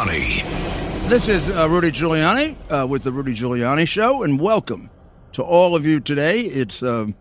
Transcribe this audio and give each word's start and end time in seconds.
Giuliani. 0.00 1.08
This 1.08 1.28
is 1.28 1.46
uh, 1.50 1.68
Rudy 1.68 1.90
Giuliani 1.90 2.56
uh, 2.70 2.86
with 2.86 3.02
the 3.02 3.12
Rudy 3.12 3.34
Giuliani 3.34 3.86
Show, 3.86 4.22
and 4.22 4.40
welcome 4.40 4.88
to 5.32 5.42
all 5.42 5.76
of 5.76 5.84
you 5.84 6.00
today. 6.00 6.40
It's 6.40 6.82
uh, 6.82 7.04
going 7.04 7.14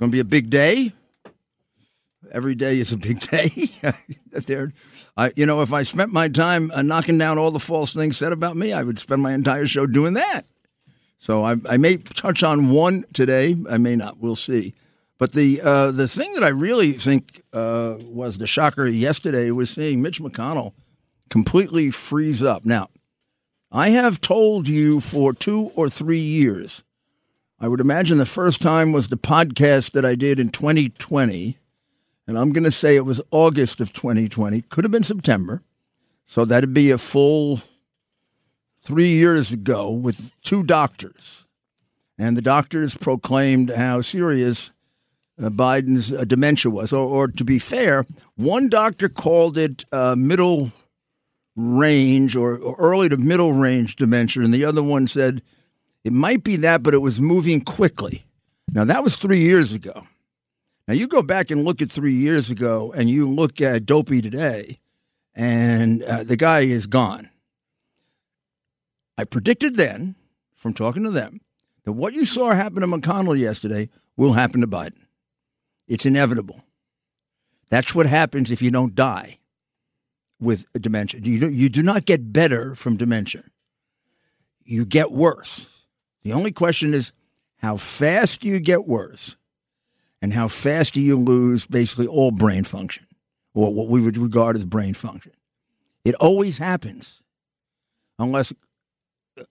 to 0.00 0.08
be 0.08 0.18
a 0.18 0.24
big 0.24 0.50
day. 0.50 0.92
Every 2.32 2.56
day 2.56 2.80
is 2.80 2.92
a 2.92 2.96
big 2.96 3.20
day. 3.20 3.70
there, 4.32 4.72
I, 5.16 5.32
you 5.36 5.46
know, 5.46 5.62
if 5.62 5.72
I 5.72 5.84
spent 5.84 6.12
my 6.12 6.28
time 6.28 6.72
uh, 6.72 6.82
knocking 6.82 7.16
down 7.16 7.38
all 7.38 7.52
the 7.52 7.60
false 7.60 7.92
things 7.92 8.16
said 8.16 8.32
about 8.32 8.56
me, 8.56 8.72
I 8.72 8.82
would 8.82 8.98
spend 8.98 9.22
my 9.22 9.32
entire 9.32 9.66
show 9.66 9.86
doing 9.86 10.14
that. 10.14 10.46
So 11.20 11.44
I, 11.44 11.56
I 11.68 11.76
may 11.76 11.98
touch 11.98 12.42
on 12.42 12.70
one 12.70 13.04
today. 13.12 13.56
I 13.68 13.78
may 13.78 13.94
not. 13.94 14.18
We'll 14.18 14.36
see. 14.36 14.74
But 15.18 15.32
the 15.32 15.60
uh, 15.60 15.90
the 15.92 16.08
thing 16.08 16.34
that 16.34 16.42
I 16.42 16.48
really 16.48 16.92
think 16.92 17.42
uh, 17.52 17.98
was 18.00 18.38
the 18.38 18.48
shocker 18.48 18.86
yesterday 18.86 19.52
was 19.52 19.70
seeing 19.70 20.02
Mitch 20.02 20.20
McConnell 20.20 20.72
completely 21.30 21.90
freeze 21.90 22.42
up. 22.42 22.66
Now, 22.66 22.90
I 23.72 23.90
have 23.90 24.20
told 24.20 24.68
you 24.68 25.00
for 25.00 25.32
two 25.32 25.70
or 25.76 25.88
three 25.88 26.20
years. 26.20 26.82
I 27.60 27.68
would 27.68 27.80
imagine 27.80 28.18
the 28.18 28.26
first 28.26 28.60
time 28.60 28.92
was 28.92 29.08
the 29.08 29.16
podcast 29.16 29.92
that 29.92 30.04
I 30.04 30.16
did 30.16 30.40
in 30.40 30.50
2020, 30.50 31.56
and 32.26 32.38
I'm 32.38 32.52
going 32.52 32.64
to 32.64 32.70
say 32.70 32.96
it 32.96 33.04
was 33.04 33.20
August 33.30 33.80
of 33.80 33.92
2020. 33.92 34.62
Could 34.62 34.84
have 34.84 34.90
been 34.90 35.04
September, 35.04 35.62
so 36.26 36.44
that'd 36.44 36.74
be 36.74 36.90
a 36.90 36.98
full 36.98 37.60
three 38.80 39.10
years 39.10 39.52
ago 39.52 39.90
with 39.90 40.32
two 40.42 40.64
doctors, 40.64 41.46
and 42.18 42.36
the 42.36 42.42
doctors 42.42 42.96
proclaimed 42.96 43.70
how 43.70 44.00
serious 44.00 44.72
uh, 45.40 45.48
Biden's 45.48 46.12
uh, 46.12 46.24
dementia 46.24 46.70
was. 46.70 46.92
Or, 46.92 47.06
or, 47.06 47.28
to 47.28 47.44
be 47.44 47.58
fair, 47.58 48.04
one 48.36 48.68
doctor 48.68 49.08
called 49.08 49.56
it 49.56 49.84
uh, 49.92 50.16
middle 50.16 50.72
range 51.60 52.36
or, 52.36 52.58
early 52.78 53.08
to 53.08 53.16
middle 53.16 53.52
range 53.52 53.96
dementia, 53.96 54.42
and 54.42 54.54
the 54.54 54.64
other 54.64 54.82
one 54.82 55.06
said 55.06 55.42
it 56.04 56.12
might 56.12 56.42
be 56.42 56.56
that, 56.56 56.82
but 56.82 56.94
it 56.94 56.98
was 56.98 57.20
moving 57.20 57.60
quickly. 57.60 58.24
Now, 58.72 58.84
that 58.84 59.04
was 59.04 59.16
three 59.16 59.40
years 59.40 59.72
ago. 59.72 60.06
Now, 60.88 60.94
you 60.94 61.06
go 61.06 61.22
back 61.22 61.50
and 61.50 61.64
look 61.64 61.82
at 61.82 61.90
three 61.90 62.14
years 62.14 62.50
ago, 62.50 62.92
and 62.92 63.10
you 63.10 63.28
look 63.28 63.60
at 63.60 63.86
Dopey 63.86 64.22
today, 64.22 64.78
and 65.34 66.02
uh, 66.02 66.24
the 66.24 66.36
guy 66.36 66.60
is 66.60 66.86
gone. 66.86 67.28
I 69.18 69.24
predicted 69.24 69.76
then, 69.76 70.14
from 70.54 70.72
talking 70.72 71.04
to 71.04 71.10
them, 71.10 71.40
that 71.84 71.92
what 71.92 72.14
you 72.14 72.24
saw 72.24 72.52
happen 72.52 72.80
to 72.80 72.86
McConnell 72.86 73.38
yesterday 73.38 73.88
will 74.16 74.32
happen 74.32 74.60
to 74.60 74.66
Biden. 74.66 75.06
It's 75.86 76.06
inevitable. 76.06 76.64
That's 77.68 77.94
what 77.94 78.06
happens 78.06 78.50
if 78.50 78.62
you 78.62 78.70
don't 78.70 78.94
die 78.94 79.39
with 80.40 80.66
dementia. 80.72 81.20
You 81.22 81.40
do, 81.40 81.50
you 81.50 81.68
do 81.68 81.82
not 81.82 82.06
get 82.06 82.32
better 82.32 82.74
from 82.74 82.96
dementia. 82.96 83.44
You 84.64 84.84
get 84.84 85.12
worse. 85.12 85.68
The 86.22 86.32
only 86.32 86.52
question 86.52 86.94
is 86.94 87.12
how 87.58 87.76
fast 87.76 88.40
do 88.40 88.48
you 88.48 88.60
get 88.60 88.86
worse 88.86 89.36
and 90.22 90.32
how 90.32 90.48
fast 90.48 90.94
do 90.94 91.00
you 91.00 91.18
lose 91.18 91.66
basically 91.66 92.06
all 92.06 92.30
brain 92.30 92.64
function 92.64 93.06
or 93.54 93.72
what 93.72 93.88
we 93.88 94.00
would 94.00 94.16
regard 94.16 94.56
as 94.56 94.64
brain 94.64 94.94
function. 94.94 95.32
It 96.04 96.14
always 96.16 96.58
happens 96.58 97.22
unless 98.18 98.52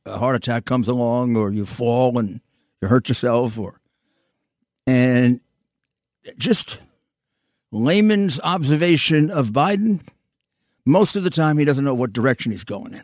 a 0.06 0.17
heart 0.17 0.36
attack 0.36 0.66
comes 0.66 0.88
along 0.88 1.36
or 1.36 1.52
you 1.52 1.66
fall 1.66 2.17
and 2.17 2.42
you 2.82 2.88
hurt 2.88 3.10
yourself 3.10 3.58
or 3.58 3.80
and 4.88 5.40
just 6.38 6.78
layman's 7.72 8.40
observation 8.42 9.30
of 9.30 9.50
Biden, 9.50 10.02
most 10.89 11.16
of 11.16 11.23
the 11.23 11.30
time 11.30 11.58
he 11.58 11.66
doesn't 11.66 11.86
know 11.86 11.94
what 11.94 12.14
direction 12.14 12.52
he's 12.52 12.64
going 12.64 12.94
in. 12.94 13.04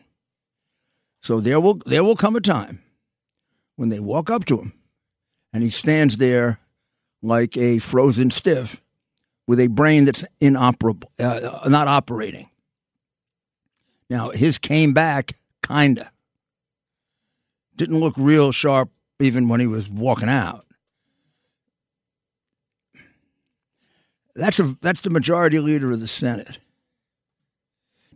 So 1.21 1.39
there 1.39 1.59
will 1.59 1.75
there 1.85 2.03
will 2.03 2.15
come 2.15 2.35
a 2.35 2.41
time 2.41 2.81
when 3.75 3.89
they 3.89 3.99
walk 3.99 4.29
up 4.29 4.45
to 4.45 4.59
him 4.59 4.73
and 5.53 5.63
he 5.63 5.69
stands 5.69 6.17
there 6.17 6.59
like 7.21 7.57
a 7.57 7.79
frozen 7.79 8.29
stiff 8.29 8.81
with 9.47 9.59
a 9.59 9.67
brain 9.67 10.05
that's 10.05 10.23
inoperable, 10.39 11.11
uh, 11.19 11.67
not 11.67 11.87
operating. 11.87 12.49
Now 14.09 14.31
his 14.31 14.57
came 14.57 14.93
back 14.93 15.33
kinda. 15.67 16.11
Didn't 17.75 17.99
look 17.99 18.13
real 18.17 18.51
sharp 18.51 18.89
even 19.19 19.47
when 19.47 19.59
he 19.59 19.67
was 19.67 19.89
walking 19.89 20.29
out. 20.29 20.65
That's 24.35 24.59
a 24.59 24.75
that's 24.81 25.01
the 25.01 25.09
majority 25.09 25.59
leader 25.59 25.91
of 25.91 25.99
the 25.99 26.07
Senate. 26.07 26.57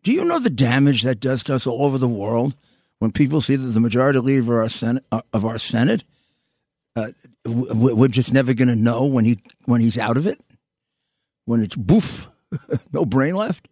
Do 0.03 0.11
you 0.11 0.23
know 0.23 0.39
the 0.39 0.49
damage 0.49 1.03
that 1.03 1.19
does 1.19 1.43
to 1.43 1.55
us 1.55 1.67
all 1.67 1.85
over 1.85 1.97
the 1.97 2.07
world 2.07 2.55
when 2.99 3.11
people 3.11 3.41
see 3.41 3.55
that 3.55 3.67
the 3.67 3.79
majority 3.79 4.19
leader 4.19 4.41
of 4.41 4.49
our 4.49 4.69
Senate 4.69 5.03
uh, 5.11 5.21
of 5.33 5.45
our 5.45 5.57
Senate 5.57 6.03
uh, 6.95 7.11
we're 7.45 8.07
just 8.07 8.33
never 8.33 8.53
going 8.53 8.67
to 8.67 8.75
know 8.75 9.05
when 9.05 9.25
he 9.25 9.39
when 9.65 9.81
he's 9.81 9.97
out 9.97 10.17
of 10.17 10.27
it, 10.27 10.41
when 11.45 11.61
it's 11.61 11.75
boof, 11.75 12.27
no 12.91 13.05
brain 13.05 13.35
left. 13.35 13.67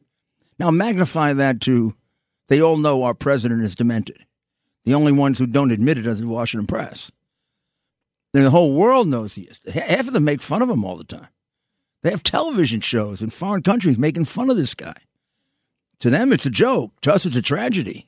Now 0.59 0.71
magnify 0.71 1.33
that 1.33 1.61
to 1.61 1.95
they 2.47 2.61
all 2.61 2.77
know 2.77 3.03
our 3.03 3.13
president 3.13 3.63
is 3.63 3.75
demented. 3.75 4.25
The 4.85 4.93
only 4.93 5.11
ones 5.11 5.37
who 5.37 5.47
don't 5.47 5.71
admit 5.71 5.97
it 5.97 6.07
are 6.07 6.13
the 6.13 6.27
Washington 6.27 6.67
press. 6.67 7.11
And 8.33 8.45
the 8.45 8.51
whole 8.51 8.73
world 8.73 9.07
knows 9.07 9.35
he 9.35 9.43
is. 9.43 9.59
Half 9.73 10.07
of 10.07 10.13
them 10.13 10.23
make 10.23 10.41
fun 10.41 10.61
of 10.61 10.69
him 10.69 10.85
all 10.85 10.95
the 10.95 11.03
time. 11.03 11.27
They 12.03 12.11
have 12.11 12.23
television 12.23 12.81
shows 12.81 13.21
in 13.21 13.31
foreign 13.31 13.63
countries 13.63 13.97
making 13.97 14.25
fun 14.25 14.49
of 14.49 14.57
this 14.57 14.75
guy. 14.75 14.95
To 16.01 16.09
them, 16.09 16.31
it's 16.31 16.45
a 16.45 16.51
joke. 16.51 16.91
To 17.01 17.13
us, 17.13 17.25
it's 17.25 17.35
a 17.35 17.41
tragedy. 17.41 18.07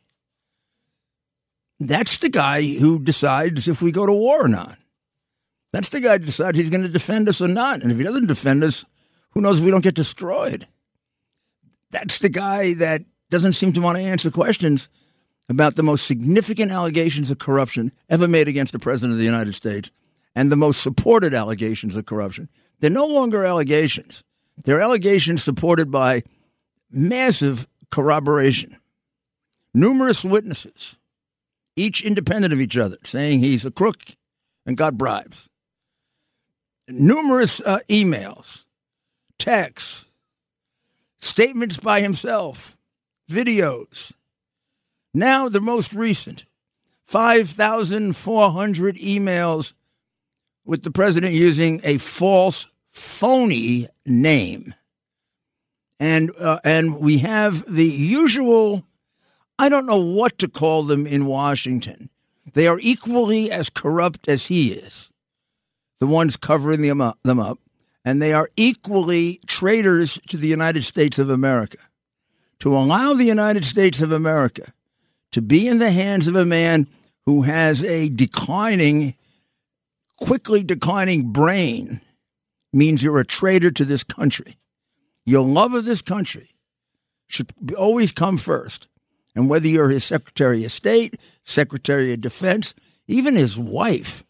That's 1.79 2.17
the 2.17 2.29
guy 2.29 2.61
who 2.61 2.99
decides 2.99 3.67
if 3.67 3.81
we 3.81 3.91
go 3.91 4.05
to 4.05 4.13
war 4.13 4.45
or 4.45 4.47
not. 4.47 4.77
That's 5.71 5.89
the 5.89 5.99
guy 5.99 6.17
who 6.17 6.25
decides 6.25 6.57
he's 6.57 6.69
going 6.69 6.83
to 6.83 6.89
defend 6.89 7.29
us 7.29 7.41
or 7.41 7.47
not. 7.47 7.81
And 7.81 7.91
if 7.91 7.97
he 7.97 8.03
doesn't 8.03 8.27
defend 8.27 8.63
us, 8.63 8.85
who 9.31 9.41
knows 9.41 9.59
if 9.59 9.65
we 9.65 9.71
don't 9.71 9.83
get 9.83 9.95
destroyed. 9.95 10.67
That's 11.91 12.19
the 12.19 12.29
guy 12.29 12.73
that 12.75 13.03
doesn't 13.29 13.53
seem 13.53 13.73
to 13.73 13.81
want 13.81 13.97
to 13.97 14.03
answer 14.03 14.29
questions 14.29 14.89
about 15.47 15.75
the 15.75 15.83
most 15.83 16.05
significant 16.05 16.71
allegations 16.71 17.31
of 17.31 17.39
corruption 17.39 17.91
ever 18.09 18.27
made 18.27 18.47
against 18.47 18.71
the 18.71 18.79
President 18.79 19.13
of 19.13 19.19
the 19.19 19.25
United 19.25 19.55
States 19.55 19.91
and 20.35 20.51
the 20.51 20.55
most 20.55 20.81
supported 20.81 21.33
allegations 21.33 21.95
of 21.95 22.05
corruption. 22.05 22.49
They're 22.79 22.89
no 22.89 23.07
longer 23.07 23.43
allegations. 23.43 24.23
They're 24.63 24.81
allegations 24.81 25.43
supported 25.43 25.91
by 25.91 26.23
massive 26.91 27.67
corroboration. 27.91 28.77
Numerous 29.73 30.23
witnesses, 30.23 30.95
each 31.75 32.01
independent 32.01 32.53
of 32.53 32.59
each 32.59 32.77
other, 32.77 32.97
saying 33.03 33.39
he's 33.39 33.65
a 33.65 33.71
crook 33.71 34.03
and 34.65 34.77
got 34.77 34.97
bribes. 34.97 35.49
Numerous 36.87 37.61
uh, 37.61 37.79
emails, 37.89 38.65
texts, 39.37 40.05
statements 41.19 41.77
by 41.77 42.01
himself, 42.01 42.77
videos. 43.29 44.13
Now, 45.13 45.49
the 45.49 45.61
most 45.61 45.93
recent 45.93 46.45
5,400 47.03 48.95
emails 48.97 49.73
with 50.65 50.83
the 50.83 50.91
president 50.91 51.33
using 51.33 51.81
a 51.83 51.97
false, 51.97 52.67
phony 52.87 53.87
name. 54.05 54.75
And, 55.99 56.31
uh, 56.39 56.59
and 56.63 56.99
we 56.99 57.19
have 57.19 57.65
the 57.73 57.85
usual, 57.85 58.83
I 59.57 59.69
don't 59.69 59.85
know 59.85 60.01
what 60.01 60.37
to 60.39 60.47
call 60.47 60.83
them 60.83 61.05
in 61.05 61.25
Washington. 61.25 62.09
They 62.53 62.67
are 62.67 62.79
equally 62.81 63.51
as 63.51 63.69
corrupt 63.69 64.27
as 64.27 64.47
he 64.47 64.71
is, 64.71 65.11
the 65.99 66.07
ones 66.07 66.37
covering 66.37 66.81
them 66.81 67.01
up, 67.01 67.19
them 67.23 67.39
up. 67.39 67.59
And 68.05 68.21
they 68.21 68.33
are 68.33 68.49
equally 68.55 69.41
traitors 69.45 70.19
to 70.29 70.37
the 70.37 70.47
United 70.47 70.83
States 70.83 71.19
of 71.19 71.29
America. 71.29 71.77
To 72.59 72.75
allow 72.75 73.13
the 73.13 73.25
United 73.25 73.65
States 73.65 74.01
of 74.01 74.11
America 74.11 74.73
to 75.31 75.41
be 75.41 75.67
in 75.67 75.77
the 75.77 75.91
hands 75.91 76.27
of 76.27 76.35
a 76.35 76.45
man 76.45 76.87
who 77.25 77.43
has 77.43 77.83
a 77.83 78.09
declining 78.09 79.15
quickly 80.17 80.63
declining 80.63 81.31
brain 81.31 82.01
means 82.73 83.01
you're 83.01 83.19
a 83.19 83.25
traitor 83.25 83.71
to 83.71 83.85
this 83.85 84.03
country. 84.03 84.57
Your 85.29 85.45
love 85.45 85.75
of 85.75 85.85
this 85.85 86.01
country 86.01 86.55
should 87.27 87.51
always 87.77 88.11
come 88.11 88.37
first. 88.37 88.87
And 89.35 89.47
whether 89.47 89.67
you're 89.67 89.89
his 89.89 90.03
Secretary 90.03 90.65
of 90.65 90.71
State, 90.71 91.19
Secretary 91.43 92.11
of 92.13 92.21
Defense, 92.21 92.73
even 93.07 93.35
his 93.35 93.57
wife, 93.57 94.23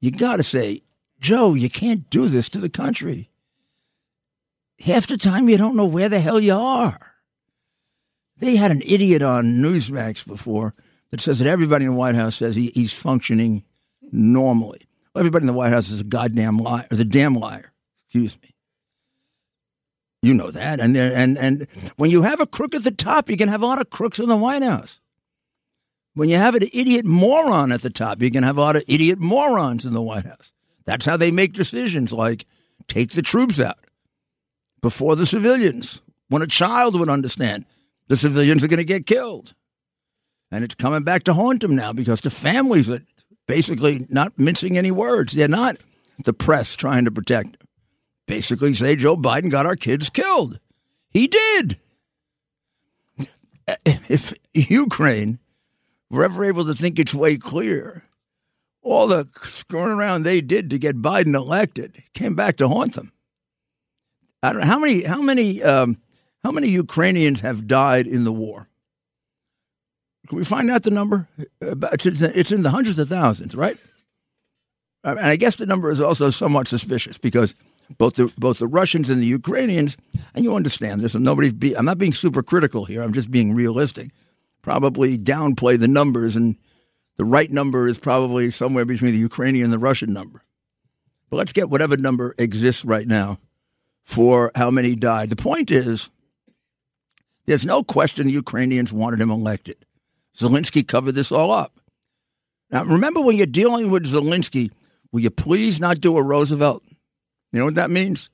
you 0.00 0.10
got 0.10 0.36
to 0.36 0.42
say, 0.42 0.80
Joe, 1.20 1.52
you 1.52 1.68
can't 1.68 2.08
do 2.08 2.28
this 2.28 2.48
to 2.48 2.58
the 2.58 2.70
country. 2.70 3.28
Half 4.80 5.06
the 5.06 5.18
time 5.18 5.50
you 5.50 5.58
don't 5.58 5.76
know 5.76 5.84
where 5.84 6.08
the 6.08 6.20
hell 6.20 6.40
you 6.40 6.54
are. 6.54 7.12
They 8.38 8.56
had 8.56 8.70
an 8.70 8.82
idiot 8.86 9.20
on 9.20 9.56
Newsmax 9.56 10.26
before 10.26 10.74
that 11.10 11.20
says 11.20 11.40
that 11.40 11.48
everybody 11.48 11.84
in 11.84 11.90
the 11.90 11.96
White 11.96 12.14
House 12.14 12.36
says 12.36 12.56
he, 12.56 12.68
he's 12.68 12.92
functioning 12.92 13.64
normally. 14.12 14.80
Everybody 15.14 15.42
in 15.42 15.48
the 15.48 15.52
White 15.52 15.72
House 15.74 15.90
is 15.90 16.00
a 16.00 16.04
goddamn 16.04 16.56
liar, 16.56 16.86
is 16.90 17.00
a 17.00 17.04
damn 17.04 17.34
liar. 17.34 17.70
Excuse 18.06 18.40
me. 18.42 18.55
You 20.26 20.34
know 20.34 20.50
that. 20.50 20.80
And, 20.80 20.96
and, 20.96 21.38
and 21.38 21.68
when 21.94 22.10
you 22.10 22.22
have 22.22 22.40
a 22.40 22.48
crook 22.48 22.74
at 22.74 22.82
the 22.82 22.90
top, 22.90 23.30
you 23.30 23.36
can 23.36 23.48
have 23.48 23.62
a 23.62 23.66
lot 23.66 23.80
of 23.80 23.90
crooks 23.90 24.18
in 24.18 24.28
the 24.28 24.34
White 24.34 24.64
House. 24.64 24.98
When 26.14 26.28
you 26.28 26.36
have 26.36 26.56
an 26.56 26.64
idiot 26.72 27.06
moron 27.06 27.70
at 27.70 27.82
the 27.82 27.90
top, 27.90 28.20
you 28.20 28.32
can 28.32 28.42
have 28.42 28.58
a 28.58 28.60
lot 28.60 28.74
of 28.74 28.82
idiot 28.88 29.20
morons 29.20 29.86
in 29.86 29.94
the 29.94 30.02
White 30.02 30.26
House. 30.26 30.52
That's 30.84 31.06
how 31.06 31.16
they 31.16 31.30
make 31.30 31.52
decisions 31.52 32.12
like 32.12 32.44
take 32.88 33.12
the 33.12 33.22
troops 33.22 33.60
out 33.60 33.78
before 34.82 35.14
the 35.14 35.26
civilians. 35.26 36.00
When 36.28 36.42
a 36.42 36.48
child 36.48 36.98
would 36.98 37.08
understand, 37.08 37.64
the 38.08 38.16
civilians 38.16 38.64
are 38.64 38.68
going 38.68 38.78
to 38.78 38.84
get 38.84 39.06
killed. 39.06 39.54
And 40.50 40.64
it's 40.64 40.74
coming 40.74 41.04
back 41.04 41.22
to 41.24 41.34
haunt 41.34 41.60
them 41.60 41.76
now 41.76 41.92
because 41.92 42.22
the 42.22 42.30
families 42.30 42.90
are 42.90 43.02
basically 43.46 44.08
not 44.08 44.36
mincing 44.36 44.76
any 44.76 44.90
words. 44.90 45.34
They're 45.34 45.46
not 45.46 45.76
the 46.24 46.32
press 46.32 46.74
trying 46.74 47.04
to 47.04 47.12
protect. 47.12 47.58
Basically, 48.26 48.74
say 48.74 48.96
Joe 48.96 49.16
Biden 49.16 49.50
got 49.50 49.66
our 49.66 49.76
kids 49.76 50.10
killed. 50.10 50.58
He 51.10 51.26
did. 51.28 51.76
If 53.84 54.32
Ukraine 54.52 55.38
were 56.10 56.24
ever 56.24 56.44
able 56.44 56.64
to 56.66 56.74
think 56.74 56.98
its 56.98 57.14
way 57.14 57.36
clear, 57.36 58.04
all 58.82 59.08
the 59.08 59.28
screwing 59.42 59.90
around 59.90 60.22
they 60.22 60.40
did 60.40 60.70
to 60.70 60.78
get 60.78 61.02
Biden 61.02 61.34
elected 61.34 62.02
came 62.14 62.36
back 62.36 62.56
to 62.58 62.68
haunt 62.68 62.94
them. 62.94 63.12
I 64.42 64.52
don't 64.52 64.60
know 64.60 64.66
how 64.66 64.78
many 64.78 65.02
how 65.02 65.20
many 65.20 65.62
um, 65.62 65.98
how 66.44 66.52
many 66.52 66.68
Ukrainians 66.68 67.40
have 67.40 67.66
died 67.66 68.06
in 68.06 68.22
the 68.22 68.32
war. 68.32 68.68
Can 70.28 70.38
we 70.38 70.44
find 70.44 70.70
out 70.70 70.84
the 70.84 70.90
number? 70.90 71.26
It's 71.60 72.52
in 72.52 72.62
the 72.62 72.70
hundreds 72.70 72.98
of 72.98 73.08
thousands, 73.08 73.54
right? 73.54 73.76
And 75.02 75.18
I 75.20 75.36
guess 75.36 75.56
the 75.56 75.66
number 75.66 75.90
is 75.90 76.00
also 76.00 76.30
somewhat 76.30 76.68
suspicious 76.68 77.18
because 77.18 77.54
both 77.98 78.14
the 78.14 78.32
both 78.36 78.58
the 78.58 78.66
Russians 78.66 79.10
and 79.10 79.22
the 79.22 79.26
Ukrainians, 79.26 79.96
and 80.34 80.44
you 80.44 80.54
understand 80.54 81.00
this, 81.00 81.14
and 81.14 81.24
nobody's 81.24 81.52
be, 81.52 81.76
I'm 81.76 81.84
not 81.84 81.98
being 81.98 82.12
super 82.12 82.42
critical 82.42 82.84
here. 82.84 83.02
I'm 83.02 83.12
just 83.12 83.30
being 83.30 83.54
realistic. 83.54 84.10
Probably 84.62 85.16
downplay 85.16 85.78
the 85.78 85.88
numbers, 85.88 86.36
and 86.36 86.56
the 87.16 87.24
right 87.24 87.50
number 87.50 87.86
is 87.86 87.98
probably 87.98 88.50
somewhere 88.50 88.84
between 88.84 89.12
the 89.12 89.18
Ukrainian 89.18 89.64
and 89.64 89.72
the 89.72 89.78
Russian 89.78 90.12
number. 90.12 90.42
But 91.30 91.36
let's 91.36 91.52
get 91.52 91.70
whatever 91.70 91.96
number 91.96 92.34
exists 92.38 92.84
right 92.84 93.06
now 93.06 93.38
for 94.02 94.52
how 94.54 94.70
many 94.70 94.94
died. 94.94 95.30
The 95.30 95.36
point 95.36 95.70
is, 95.70 96.10
there's 97.46 97.66
no 97.66 97.82
question 97.82 98.26
the 98.26 98.32
Ukrainians 98.32 98.92
wanted 98.92 99.20
him 99.20 99.30
elected. 99.30 99.84
Zelensky 100.36 100.86
covered 100.86 101.12
this 101.12 101.32
all 101.32 101.50
up. 101.50 101.80
Now, 102.70 102.84
remember 102.84 103.20
when 103.20 103.36
you're 103.36 103.46
dealing 103.46 103.90
with 103.90 104.06
Zelensky, 104.06 104.70
will 105.12 105.20
you 105.20 105.30
please 105.30 105.80
not 105.80 106.00
do 106.00 106.16
a 106.16 106.22
Roosevelt? 106.22 106.82
You 107.52 107.60
know 107.60 107.64
what 107.66 107.74
that 107.76 107.90
means? 107.90 108.30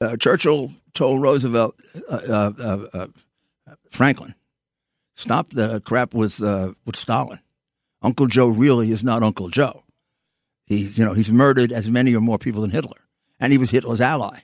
Uh, 0.00 0.16
Churchill 0.16 0.72
told 0.94 1.22
Roosevelt, 1.22 1.80
uh, 2.08 2.20
uh, 2.28 2.52
uh, 2.58 2.86
uh 2.92 3.06
Franklin, 3.90 4.34
stop 5.14 5.50
the 5.50 5.80
crap 5.80 6.14
with 6.14 6.42
uh, 6.42 6.72
with 6.84 6.96
Stalin. 6.96 7.40
Uncle 8.02 8.26
Joe 8.26 8.48
really 8.48 8.90
is 8.90 9.04
not 9.04 9.22
Uncle 9.22 9.48
Joe. 9.48 9.84
He, 10.66 10.84
you 10.84 11.04
know, 11.04 11.14
he's 11.14 11.32
murdered 11.32 11.72
as 11.72 11.90
many 11.90 12.14
or 12.14 12.20
more 12.20 12.38
people 12.38 12.62
than 12.62 12.70
Hitler, 12.70 13.08
and 13.38 13.52
he 13.52 13.58
was 13.58 13.70
Hitler's 13.70 14.00
ally 14.00 14.40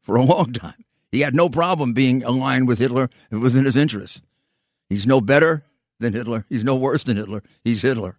for 0.00 0.16
a 0.16 0.22
long 0.24 0.52
time. 0.52 0.84
He 1.12 1.20
had 1.20 1.34
no 1.34 1.48
problem 1.48 1.92
being 1.92 2.22
aligned 2.22 2.68
with 2.68 2.78
Hitler 2.78 3.04
if 3.04 3.32
it 3.32 3.38
was 3.38 3.56
in 3.56 3.64
his 3.64 3.76
interest. 3.76 4.22
He's 4.88 5.06
no 5.06 5.20
better 5.20 5.64
than 5.98 6.12
Hitler. 6.12 6.44
He's 6.48 6.64
no 6.64 6.76
worse 6.76 7.04
than 7.04 7.16
Hitler. 7.16 7.42
He's 7.64 7.82
Hitler. 7.82 8.16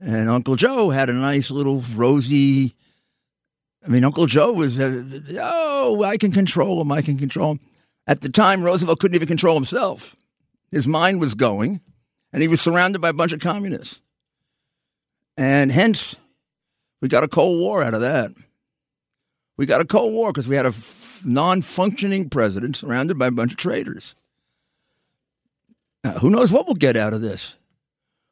And 0.00 0.28
Uncle 0.28 0.56
Joe 0.56 0.90
had 0.90 1.08
a 1.08 1.14
nice 1.14 1.50
little 1.50 1.80
rosy. 1.94 2.74
I 3.84 3.88
mean, 3.88 4.04
Uncle 4.04 4.26
Joe 4.26 4.52
was, 4.52 4.78
uh, 4.78 5.02
oh, 5.40 6.04
I 6.04 6.16
can 6.16 6.30
control 6.30 6.80
him. 6.80 6.92
I 6.92 7.02
can 7.02 7.18
control 7.18 7.52
him. 7.52 7.60
At 8.06 8.20
the 8.20 8.28
time, 8.28 8.62
Roosevelt 8.62 9.00
couldn't 9.00 9.14
even 9.14 9.28
control 9.28 9.54
himself. 9.54 10.16
His 10.70 10.86
mind 10.86 11.20
was 11.20 11.34
going, 11.34 11.80
and 12.32 12.42
he 12.42 12.48
was 12.48 12.60
surrounded 12.60 13.00
by 13.00 13.10
a 13.10 13.14
bunch 13.14 13.32
of 13.32 13.40
communists. 13.40 14.00
And 15.36 15.72
hence, 15.72 16.16
we 17.00 17.08
got 17.08 17.24
a 17.24 17.28
Cold 17.28 17.58
War 17.58 17.82
out 17.82 17.94
of 17.94 18.00
that. 18.00 18.32
We 19.56 19.66
got 19.66 19.80
a 19.80 19.84
Cold 19.84 20.12
War 20.12 20.32
because 20.32 20.48
we 20.48 20.56
had 20.56 20.66
a 20.66 20.70
f- 20.70 21.22
non 21.24 21.62
functioning 21.62 22.28
president 22.30 22.76
surrounded 22.76 23.18
by 23.18 23.26
a 23.28 23.32
bunch 23.32 23.52
of 23.52 23.58
traitors. 23.58 24.14
Now, 26.04 26.12
who 26.14 26.30
knows 26.30 26.52
what 26.52 26.66
we'll 26.66 26.74
get 26.74 26.96
out 26.96 27.14
of 27.14 27.20
this? 27.20 27.56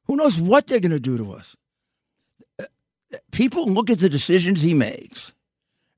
Who 0.07 0.17
knows 0.17 0.41
what 0.41 0.67
they're 0.67 0.81
going 0.81 0.91
to 0.91 1.01
do 1.01 1.19
to 1.19 1.33
us? 1.33 1.57
People 3.31 3.67
look 3.67 3.91
at 3.91 4.01
the 4.01 4.09
decisions 4.09 4.63
he 4.63 4.75
makes 4.75 5.33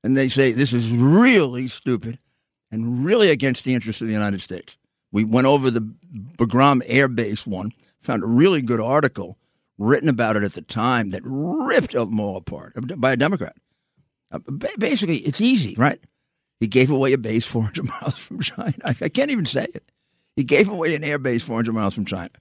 and 0.03 0.17
they 0.17 0.27
say, 0.27 0.51
this 0.51 0.73
is 0.73 0.91
really 0.91 1.67
stupid 1.67 2.19
and 2.71 3.05
really 3.05 3.29
against 3.29 3.63
the 3.63 3.73
interests 3.73 4.01
of 4.01 4.07
the 4.07 4.13
United 4.13 4.41
States. 4.41 4.77
We 5.11 5.23
went 5.23 5.47
over 5.47 5.69
the 5.69 5.93
Bagram 6.37 6.81
Air 6.85 7.07
Base 7.07 7.47
one, 7.47 7.71
found 7.99 8.23
a 8.23 8.27
really 8.27 8.61
good 8.61 8.79
article 8.79 9.37
written 9.77 10.09
about 10.09 10.35
it 10.35 10.43
at 10.43 10.53
the 10.53 10.61
time 10.61 11.09
that 11.09 11.21
ripped 11.23 11.93
them 11.93 12.19
all 12.19 12.37
apart 12.37 12.73
by 12.97 13.13
a 13.13 13.17
Democrat. 13.17 13.55
Uh, 14.31 14.39
basically, 14.77 15.17
it's 15.17 15.41
easy, 15.41 15.75
right? 15.77 15.99
He 16.59 16.67
gave 16.67 16.89
away 16.89 17.13
a 17.13 17.17
base 17.17 17.45
400 17.45 17.85
miles 18.01 18.17
from 18.17 18.39
China. 18.39 18.73
I 18.83 18.93
can't 18.93 19.31
even 19.31 19.45
say 19.45 19.67
it. 19.73 19.83
He 20.35 20.43
gave 20.43 20.69
away 20.69 20.95
an 20.95 21.03
air 21.03 21.19
base 21.19 21.43
400 21.43 21.73
miles 21.73 21.93
from 21.93 22.05
China. 22.05 22.31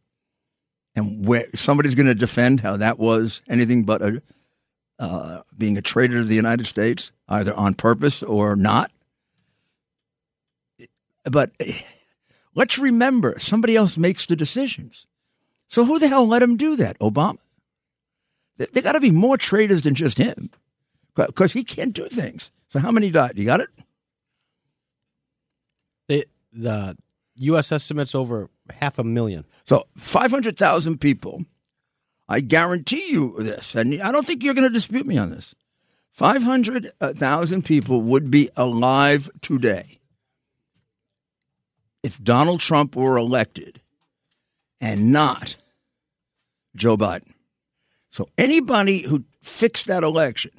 And 0.95 1.27
where 1.27 1.47
somebody's 1.55 1.95
going 1.95 2.07
to 2.07 2.15
defend 2.15 2.61
how 2.61 2.77
that 2.79 2.99
was 2.99 3.43
anything 3.49 3.85
but 3.85 4.03
a 4.03 4.23
uh, 4.99 5.43
being 5.59 5.77
a 5.77 5.83
traitor 5.83 6.19
to 6.19 6.25
the 6.25 6.35
United 6.35 6.67
States, 6.67 7.13
either 7.33 7.55
on 7.55 7.75
purpose 7.75 8.23
or 8.23 8.55
not. 8.55 8.93
But 11.25 11.53
let's 12.55 12.79
remember, 12.79 13.39
somebody 13.39 13.75
else 13.75 13.97
makes 13.97 14.27
the 14.27 14.37
decisions. 14.37 15.07
So 15.69 15.85
who 15.85 15.99
the 15.99 16.09
hell 16.09 16.27
let 16.27 16.43
him 16.43 16.57
do 16.57 16.77
that? 16.77 16.99
Obama. 16.99 17.39
There, 18.59 18.83
got 18.83 18.93
to 18.93 19.01
be 19.01 19.11
more 19.11 19.39
traitors 19.39 19.83
than 19.83 19.95
just 19.95 20.19
him, 20.19 20.51
because 21.15 21.55
he 21.55 21.65
can't 21.65 21.95
do 21.95 22.09
things. 22.09 22.53
So 22.69 22.79
how 22.79 22.91
many 22.91 23.11
died? 23.11 23.39
You 23.39 23.47
got 23.47 23.61
it? 23.61 23.71
The 26.09 26.27
the 26.53 26.97
U.S. 27.37 27.73
estimates 27.73 28.15
over 28.15 28.51
half 28.71 28.99
a 28.99 29.05
million. 29.05 29.47
So 29.65 29.87
500,000 29.97 31.01
people. 31.01 31.45
I 32.29 32.41
guarantee 32.41 33.11
you 33.11 33.35
this, 33.39 33.75
and 33.75 34.01
I 34.01 34.13
don't 34.13 34.27
think 34.27 34.45
you're 34.45 34.55
going 34.55 34.69
to 34.69 34.73
dispute 34.73 35.07
me 35.07 35.19
on 35.19 35.31
this. 35.31 35.55
500,000 36.13 37.59
uh, 37.59 37.67
people 37.67 38.03
would 38.03 38.31
be 38.31 38.51
alive 38.55 39.31
today 39.41 39.99
if 42.03 42.23
Donald 42.23 42.61
Trump 42.61 42.95
were 42.95 43.17
elected 43.17 43.81
and 44.79 45.11
not 45.11 45.57
Joe 46.77 46.99
Biden. 46.99 47.33
So 48.11 48.29
anybody 48.37 49.09
who 49.09 49.25
fixed 49.41 49.87
that 49.87 50.03
election 50.03 50.51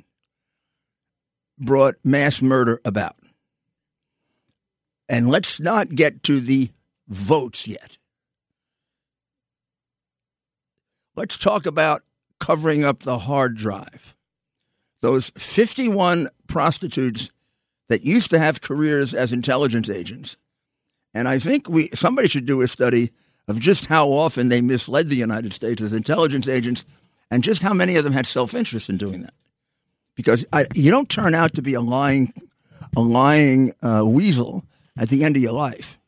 brought 1.59 1.95
mass 2.03 2.41
murder 2.41 2.81
about. 2.83 3.15
And 5.07 5.29
let's 5.29 5.59
not 5.59 5.93
get 5.93 6.23
to 6.23 6.39
the 6.39 6.71
votes 7.07 7.67
yet. 7.67 7.97
Let's 11.15 11.37
talk 11.37 11.67
about 11.67 12.01
covering 12.39 12.83
up 12.83 13.03
the 13.03 13.19
hard 13.19 13.55
drive. 13.55 14.15
Those 15.03 15.31
51 15.31 16.29
prostitutes 16.47 17.29
that 17.89 18.05
used 18.05 18.29
to 18.29 18.39
have 18.39 18.61
careers 18.61 19.13
as 19.13 19.33
intelligence 19.33 19.89
agents. 19.89 20.37
And 21.13 21.27
I 21.27 21.39
think 21.39 21.67
we 21.67 21.89
somebody 21.93 22.29
should 22.29 22.45
do 22.45 22.61
a 22.61 22.69
study 22.69 23.11
of 23.49 23.59
just 23.59 23.87
how 23.87 24.07
often 24.07 24.47
they 24.47 24.61
misled 24.61 25.09
the 25.09 25.17
United 25.17 25.51
States 25.51 25.81
as 25.81 25.91
intelligence 25.91 26.47
agents 26.47 26.85
and 27.29 27.43
just 27.43 27.61
how 27.61 27.73
many 27.73 27.97
of 27.97 28.05
them 28.05 28.13
had 28.13 28.25
self-interest 28.25 28.89
in 28.89 28.95
doing 28.95 29.23
that. 29.23 29.33
Because 30.15 30.45
I, 30.53 30.67
you 30.73 30.89
don't 30.89 31.09
turn 31.09 31.35
out 31.35 31.53
to 31.55 31.61
be 31.61 31.73
a 31.73 31.81
lying 31.81 32.31
a 32.95 33.01
lying 33.01 33.73
uh, 33.83 34.05
weasel 34.05 34.63
at 34.95 35.09
the 35.09 35.25
end 35.25 35.35
of 35.35 35.41
your 35.41 35.51
life 35.51 35.99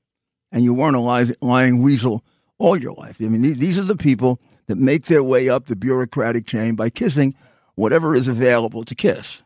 and 0.53 0.63
you 0.63 0.73
weren't 0.73 0.95
a 0.95 1.35
lying 1.41 1.81
weasel 1.81 2.23
all 2.59 2.77
your 2.77 2.93
life. 2.93 3.19
I 3.19 3.25
mean, 3.25 3.41
these 3.41 3.77
are 3.77 3.83
the 3.83 3.97
people 3.97 4.39
that 4.67 4.77
make 4.77 5.07
their 5.07 5.21
way 5.21 5.49
up 5.49 5.65
the 5.65 5.75
bureaucratic 5.75 6.45
chain 6.45 6.75
by 6.75 6.89
kissing 6.89 7.35
whatever 7.75 8.15
is 8.15 8.27
available 8.27 8.83
to 8.85 8.95
kiss. 8.95 9.43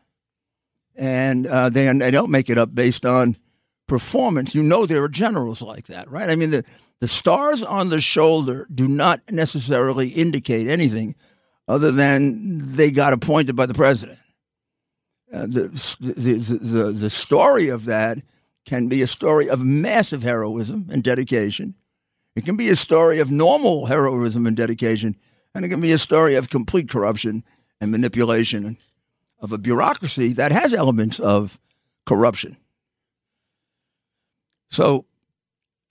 And 0.96 1.46
uh, 1.46 1.68
they, 1.68 1.92
they 1.92 2.10
don't 2.10 2.30
make 2.30 2.50
it 2.50 2.58
up 2.58 2.74
based 2.74 3.04
on 3.06 3.36
performance. 3.86 4.54
You 4.54 4.62
know 4.62 4.86
there 4.86 5.02
are 5.02 5.08
generals 5.08 5.62
like 5.62 5.86
that, 5.86 6.10
right? 6.10 6.30
I 6.30 6.36
mean, 6.36 6.50
the, 6.50 6.64
the 7.00 7.08
stars 7.08 7.62
on 7.62 7.88
the 7.88 8.00
shoulder 8.00 8.66
do 8.72 8.86
not 8.86 9.20
necessarily 9.30 10.08
indicate 10.08 10.68
anything 10.68 11.14
other 11.66 11.90
than 11.90 12.76
they 12.76 12.90
got 12.90 13.12
appointed 13.12 13.56
by 13.56 13.66
the 13.66 13.74
president. 13.74 14.18
Uh, 15.32 15.42
the, 15.42 15.96
the, 16.00 16.34
the, 16.34 16.92
the 16.92 17.10
story 17.10 17.68
of 17.68 17.84
that 17.84 18.18
can 18.66 18.88
be 18.88 19.00
a 19.02 19.06
story 19.06 19.48
of 19.48 19.62
massive 19.62 20.22
heroism 20.22 20.88
and 20.90 21.02
dedication. 21.02 21.74
It 22.36 22.44
can 22.44 22.56
be 22.56 22.68
a 22.68 22.76
story 22.76 23.20
of 23.20 23.30
normal 23.30 23.86
heroism 23.86 24.46
and 24.46 24.56
dedication, 24.56 25.16
and 25.54 25.64
it 25.64 25.68
can 25.68 25.80
be 25.80 25.92
a 25.92 25.98
story 25.98 26.34
of 26.34 26.50
complete 26.50 26.88
corruption 26.88 27.44
and 27.80 27.90
manipulation 27.90 28.76
of 29.40 29.52
a 29.52 29.58
bureaucracy 29.58 30.32
that 30.34 30.52
has 30.52 30.74
elements 30.74 31.18
of 31.18 31.58
corruption. 32.04 32.56
So 34.68 35.06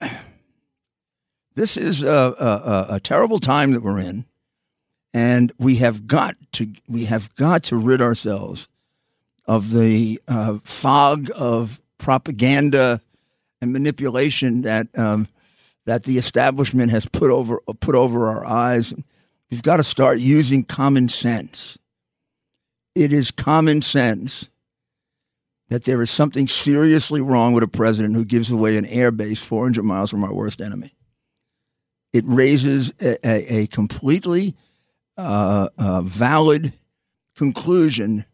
this 1.54 1.76
is 1.76 2.02
a, 2.02 2.08
a, 2.88 2.94
a, 2.94 3.00
terrible 3.00 3.38
time 3.38 3.72
that 3.72 3.82
we're 3.82 3.98
in, 3.98 4.24
and 5.12 5.52
we 5.58 5.76
have 5.76 6.06
got 6.06 6.36
to 6.52 6.72
we 6.88 7.06
have 7.06 7.34
got 7.34 7.64
to 7.64 7.76
rid 7.76 8.00
ourselves 8.00 8.68
of 9.46 9.70
the 9.70 10.20
uh, 10.28 10.58
fog 10.62 11.28
of 11.36 11.80
propaganda 11.98 13.00
and 13.60 13.72
manipulation 13.72 14.62
that 14.62 14.86
um, 14.96 15.28
that 15.84 16.04
the 16.04 16.18
establishment 16.18 16.90
has 16.90 17.06
put 17.06 17.30
over 17.30 17.60
put 17.80 17.94
over 17.94 18.28
our 18.28 18.46
eyes. 18.46 18.94
We've 19.50 19.62
got 19.62 19.78
to 19.78 19.84
start 19.84 20.18
using 20.18 20.64
common 20.64 21.08
sense. 21.08 21.76
It 22.94 23.12
is 23.12 23.30
common 23.30 23.82
sense 23.82 24.48
that 25.68 25.84
there 25.84 26.02
is 26.02 26.10
something 26.10 26.46
seriously 26.48 27.20
wrong 27.20 27.52
with 27.52 27.62
a 27.62 27.68
president 27.68 28.14
who 28.14 28.24
gives 28.24 28.50
away 28.50 28.76
an 28.76 28.86
air 28.86 29.10
base 29.10 29.40
400 29.40 29.82
miles 29.82 30.10
from 30.10 30.24
our 30.24 30.32
worst 30.32 30.60
enemy. 30.60 30.94
It 32.12 32.24
raises 32.26 32.92
a, 33.00 33.24
a, 33.26 33.62
a 33.62 33.66
completely 33.68 34.54
uh, 35.16 35.68
uh, 35.78 36.00
valid 36.02 36.72
conclusion 37.36 38.24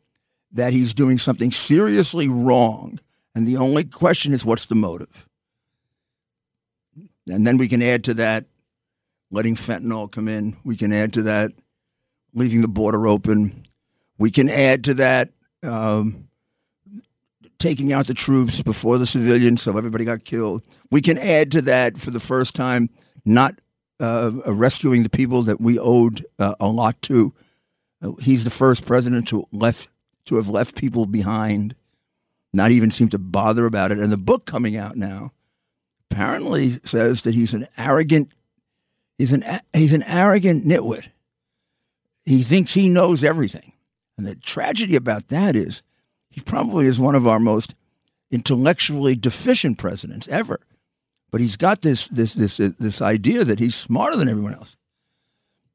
that 0.52 0.73
he's 0.73 0.94
doing 0.94 1.18
something 1.18 1.50
seriously 1.50 2.28
wrong. 2.28 2.99
And 3.35 3.46
the 3.46 3.58
only 3.58 3.85
question 3.85 4.32
is 4.32 4.44
what's 4.44 4.66
the 4.66 4.75
motive? 4.75 5.28
And 7.28 7.46
then 7.46 7.58
we 7.58 7.68
can 7.68 7.82
add 7.82 8.04
to 8.04 8.14
that 8.14 8.46
letting 9.30 9.56
fentanyl 9.56 10.11
come 10.11 10.28
in. 10.28 10.56
We 10.64 10.76
can 10.76 10.92
add 10.92 11.12
to 11.14 11.23
that 11.23 11.52
leaving 12.35 12.62
the 12.62 12.68
border 12.68 13.06
open. 13.06 13.66
We 14.18 14.30
can 14.30 14.49
add 14.49 14.85
to 14.85 14.95
that 14.95 15.30
um, 15.62 16.28
taking 17.59 17.92
out 17.92 18.06
the 18.06 18.14
troops 18.14 18.62
before 18.62 18.99
the 18.99 19.06
civilians, 19.06 19.62
so 19.62 19.76
everybody 19.76 20.04
got 20.04 20.25
killed. 20.25 20.62
We 20.90 21.02
can 21.02 21.18
add 21.18 21.50
to 21.52 21.62
that 21.62 21.99
for 21.99 22.11
the 22.11 22.21
first 22.21 22.54
time 22.54 22.90
not 23.25 23.54
uh, 23.99 24.30
rescuing 24.47 25.02
the 25.02 25.09
people 25.09 25.42
that 25.45 25.61
we 25.61 25.78
owed 25.78 26.25
uh, 26.38 26.54
a 26.61 26.68
lot 26.68 27.00
to. 27.02 27.35
Uh, 28.02 28.12
he's 28.21 28.45
the 28.45 28.50
first 28.50 28.85
president 28.85 29.28
to 29.28 29.47
left 29.52 29.88
to 30.26 30.37
have 30.37 30.49
left 30.49 30.76
people 30.76 31.06
behind, 31.06 31.75
not 32.52 32.73
even 32.73 32.90
seem 32.90 33.09
to 33.09 33.18
bother 33.18 33.64
about 33.64 33.92
it. 33.92 33.99
And 33.99 34.11
the 34.11 34.16
book 34.16 34.45
coming 34.45 34.76
out 34.76 34.97
now 34.97 35.33
apparently 36.11 36.71
says 36.71 37.23
that 37.23 37.35
he's 37.35 37.54
an 37.54 37.66
arrogant 37.78 38.33
he's 39.18 39.32
an 39.32 39.44
he's 39.73 39.92
an 39.92 40.02
arrogant 40.04 40.64
nitwit. 40.64 41.08
He 42.25 42.42
thinks 42.42 42.75
he 42.75 42.88
knows 42.88 43.23
everything. 43.23 43.73
And 44.18 44.26
the 44.26 44.35
tragedy 44.35 44.96
about 44.96 45.28
that 45.28 45.54
is 45.54 45.82
he 46.30 46.40
probably 46.40 46.87
is 46.87 46.99
one 46.99 47.14
of 47.14 47.26
our 47.26 47.38
most 47.38 47.75
intellectually 48.30 49.14
deficient 49.14 49.78
presidents 49.78 50.26
ever. 50.28 50.61
But 51.30 51.40
he's 51.40 51.56
got 51.56 51.82
this 51.82 52.08
this 52.08 52.35
this 52.35 52.56
this 52.56 53.02
idea 53.02 53.44
that 53.44 53.58
he's 53.58 53.75
smarter 53.75 54.16
than 54.16 54.28
everyone 54.28 54.54
else, 54.54 54.76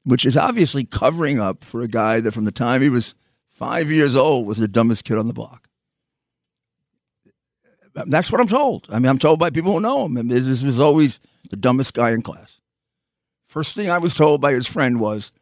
which 0.03 0.25
is 0.25 0.37
obviously 0.37 0.83
covering 0.83 1.39
up 1.39 1.63
for 1.63 1.81
a 1.81 1.87
guy 1.87 2.19
that 2.19 2.31
from 2.31 2.45
the 2.45 2.51
time 2.51 2.81
he 2.81 2.89
was 2.89 3.15
five 3.49 3.91
years 3.91 4.15
old 4.15 4.47
was 4.47 4.57
the 4.57 4.67
dumbest 4.67 5.03
kid 5.03 5.17
on 5.17 5.27
the 5.27 5.33
block. 5.33 5.67
That's 7.93 8.31
what 8.31 8.39
I'm 8.39 8.47
told. 8.47 8.87
I 8.89 8.99
mean, 8.99 9.09
I'm 9.09 9.19
told 9.19 9.39
by 9.39 9.49
people 9.49 9.73
who 9.73 9.81
know 9.81 10.05
him. 10.05 10.27
This 10.29 10.63
was 10.63 10.79
always 10.79 11.19
the 11.49 11.57
dumbest 11.57 11.93
guy 11.93 12.11
in 12.11 12.21
class. 12.21 12.60
First 13.51 13.75
thing 13.75 13.89
I 13.89 13.97
was 13.97 14.13
told 14.13 14.39
by 14.39 14.53
his 14.53 14.65
friend 14.65 14.97
was 14.97 15.33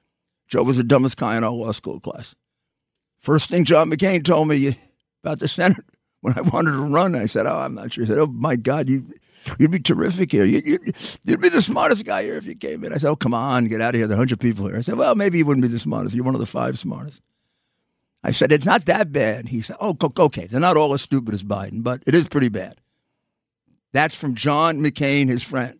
Joe 0.48 0.64
was 0.64 0.78
the 0.78 0.84
dumbest 0.84 1.16
guy 1.16 1.38
in 1.38 1.44
our 1.44 1.52
law 1.52 1.72
school 1.74 2.00
class. 2.00 2.34
First 3.20 3.52
thing 3.52 3.66
John 3.66 3.92
McCain 3.92 4.26
told 4.26 4.48
me 4.48 4.76
about 5.24 5.40
the 5.40 5.48
Senate 5.48 5.86
when 6.22 6.36
I 6.36 6.42
wanted 6.42 6.72
to 6.72 6.82
run, 6.82 7.14
I 7.14 7.28
said, 7.28 7.46
"Oh, 7.46 7.60
I'm 7.60 7.76
not 7.76 7.94
sure." 7.94 8.06
He 8.06 8.08
said, 8.08 8.18
"Oh 8.18 8.26
my 8.26 8.56
God, 8.56 8.90
you 8.90 9.14
you'd 9.60 9.70
be 9.70 9.80
terrific 9.80 10.32
here. 10.32 10.44
You, 10.44 10.60
you, 10.66 10.94
would 11.28 11.40
be 11.40 11.50
the 11.50 11.62
smartest 11.62 12.04
guy 12.04 12.24
here 12.24 12.34
if 12.34 12.48
you 12.48 12.56
came 12.56 12.84
in." 12.84 12.94
I 12.94 12.98
said, 12.98 13.12
"Oh, 13.12 13.16
come 13.16 13.36
on, 13.36 13.68
get 13.68 13.80
out 13.80 13.94
of 13.94 14.00
here. 14.00 14.08
There 14.08 14.16
are 14.16 14.18
hundred 14.18 14.40
people 14.40 14.66
here." 14.66 14.78
I 14.78 14.82
said, 14.82 14.98
"Well, 14.98 15.14
maybe 15.14 15.38
you 15.38 15.46
wouldn't 15.46 15.62
be 15.62 15.68
the 15.68 15.78
smartest. 15.78 16.16
You're 16.16 16.26
one 16.26 16.34
of 16.34 16.42
the 16.42 16.48
five 16.48 16.80
smartest." 16.80 17.22
I 18.24 18.32
said, 18.32 18.52
"It's 18.52 18.66
not 18.66 18.86
that 18.86 19.12
bad." 19.12 19.50
He 19.50 19.62
said, 19.62 19.78
"Oh, 19.80 19.96
okay. 20.18 20.48
They're 20.48 20.60
not 20.60 20.78
all 20.78 20.96
as 20.96 21.04
stupid 21.04 21.36
as 21.36 21.44
Biden, 21.44 21.84
but 21.84 22.02
it 22.08 22.16
is 22.16 22.28
pretty 22.28 22.50
bad." 22.50 22.82
That's 23.92 24.16
from 24.16 24.34
John 24.34 24.80
McCain, 24.80 25.30
his 25.30 25.44
friend. 25.44 25.80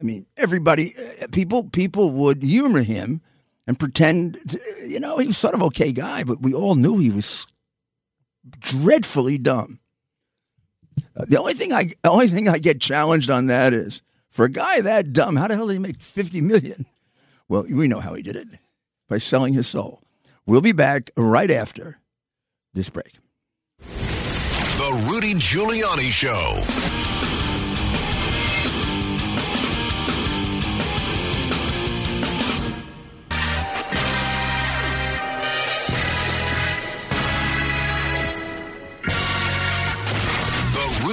I 0.00 0.04
mean, 0.04 0.26
everybody, 0.36 0.94
uh, 0.96 1.26
people, 1.32 1.64
people 1.64 2.10
would 2.10 2.42
humor 2.42 2.82
him 2.82 3.20
and 3.66 3.78
pretend, 3.78 4.38
you 4.86 5.00
know, 5.00 5.18
he 5.18 5.26
was 5.26 5.36
sort 5.36 5.54
of 5.54 5.62
okay 5.64 5.92
guy, 5.92 6.24
but 6.24 6.40
we 6.40 6.54
all 6.54 6.74
knew 6.74 6.98
he 6.98 7.10
was 7.10 7.46
dreadfully 8.60 9.38
dumb. 9.38 9.80
Uh, 11.16 11.24
the 11.26 11.38
only 11.38 11.54
thing 11.54 11.72
I, 11.72 11.92
the 12.02 12.10
only 12.10 12.28
thing 12.28 12.48
I 12.48 12.58
get 12.58 12.80
challenged 12.80 13.28
on 13.28 13.46
that 13.48 13.72
is 13.72 14.02
for 14.30 14.44
a 14.44 14.50
guy 14.50 14.80
that 14.80 15.12
dumb, 15.12 15.36
how 15.36 15.48
the 15.48 15.56
hell 15.56 15.66
did 15.66 15.74
he 15.74 15.78
make 15.78 16.00
fifty 16.00 16.40
million? 16.40 16.86
Well, 17.48 17.66
we 17.68 17.88
know 17.88 18.00
how 18.00 18.14
he 18.14 18.22
did 18.22 18.36
it 18.36 18.48
by 19.08 19.18
selling 19.18 19.54
his 19.54 19.66
soul. 19.66 20.02
We'll 20.46 20.60
be 20.60 20.72
back 20.72 21.10
right 21.16 21.50
after 21.50 21.98
this 22.72 22.88
break. 22.88 23.18
The 23.78 25.08
Rudy 25.10 25.34
Giuliani 25.34 26.10
Show. 26.10 26.87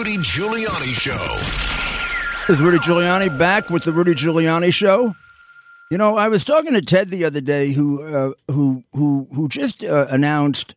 Rudy 0.05 0.17
Giuliani 0.17 0.93
Show. 0.93 2.45
This 2.47 2.59
is 2.59 2.61
Rudy 2.63 2.77
Giuliani 2.77 3.39
back 3.39 3.71
with 3.71 3.85
the 3.85 3.91
Rudy 3.91 4.13
Giuliani 4.13 4.71
Show. 4.71 5.15
You 5.89 5.97
know, 5.97 6.15
I 6.15 6.27
was 6.27 6.43
talking 6.43 6.73
to 6.73 6.81
Ted 6.83 7.09
the 7.09 7.25
other 7.25 7.41
day, 7.41 7.73
who 7.73 8.03
uh, 8.03 8.33
who 8.51 8.83
who 8.93 9.27
who 9.33 9.49
just 9.49 9.83
uh, 9.83 10.05
announced, 10.11 10.75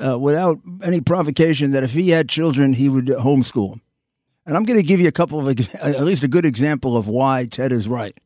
uh, 0.00 0.18
without 0.18 0.58
any 0.82 1.00
provocation, 1.00 1.70
that 1.70 1.84
if 1.84 1.92
he 1.92 2.10
had 2.10 2.28
children, 2.28 2.72
he 2.72 2.88
would 2.88 3.06
homeschool. 3.06 3.78
And 4.44 4.56
I'm 4.56 4.64
going 4.64 4.80
to 4.80 4.82
give 4.82 4.98
you 4.98 5.06
a 5.06 5.12
couple 5.12 5.38
of, 5.38 5.74
at 5.74 6.02
least 6.02 6.24
a 6.24 6.28
good 6.28 6.44
example 6.44 6.96
of 6.96 7.06
why 7.06 7.46
Ted 7.46 7.70
is 7.70 7.86
right. 7.88 8.18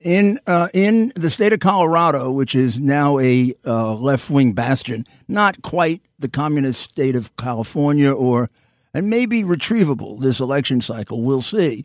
In 0.00 0.40
uh, 0.48 0.66
in 0.74 1.12
the 1.14 1.30
state 1.30 1.52
of 1.52 1.60
Colorado, 1.60 2.32
which 2.32 2.56
is 2.56 2.80
now 2.80 3.20
a 3.20 3.54
uh, 3.64 3.94
left 3.94 4.30
wing 4.30 4.52
bastion, 4.52 5.06
not 5.28 5.62
quite 5.62 6.02
the 6.18 6.28
communist 6.28 6.80
state 6.80 7.14
of 7.14 7.36
California 7.36 8.10
or 8.10 8.50
and 8.92 9.08
maybe 9.08 9.42
retrievable 9.42 10.20
this 10.20 10.40
election 10.40 10.80
cycle. 10.80 11.22
We'll 11.22 11.42
see. 11.42 11.84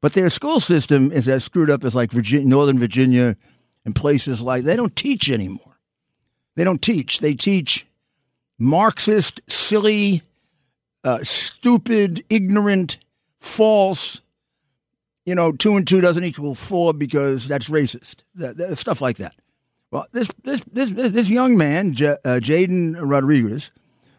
But 0.00 0.14
their 0.14 0.30
school 0.30 0.60
system 0.60 1.12
is 1.12 1.28
as 1.28 1.44
screwed 1.44 1.70
up 1.70 1.84
as 1.84 1.94
like 1.94 2.10
Virginia, 2.10 2.46
Northern 2.46 2.78
Virginia 2.78 3.36
and 3.84 3.94
places 3.94 4.42
like 4.42 4.64
they 4.64 4.76
don't 4.76 4.94
teach 4.94 5.30
anymore. 5.30 5.78
They 6.56 6.64
don't 6.64 6.82
teach. 6.82 7.20
They 7.20 7.34
teach 7.34 7.86
Marxist, 8.58 9.40
silly, 9.48 10.22
uh, 11.04 11.20
stupid, 11.22 12.24
ignorant, 12.28 12.98
false. 13.38 14.22
You 15.24 15.34
know, 15.34 15.52
two 15.52 15.76
and 15.76 15.86
two 15.86 16.00
doesn't 16.00 16.24
equal 16.24 16.54
four 16.54 16.92
because 16.92 17.48
that's 17.48 17.68
racist. 17.68 18.24
That, 18.34 18.56
that, 18.56 18.76
stuff 18.76 19.00
like 19.00 19.18
that. 19.18 19.34
Well, 19.90 20.06
this 20.12 20.28
this 20.42 20.62
this 20.72 20.90
this 20.90 21.28
young 21.28 21.56
man, 21.56 21.92
J- 21.92 22.16
uh, 22.24 22.40
Jaden 22.40 22.96
Rodriguez, 22.98 23.70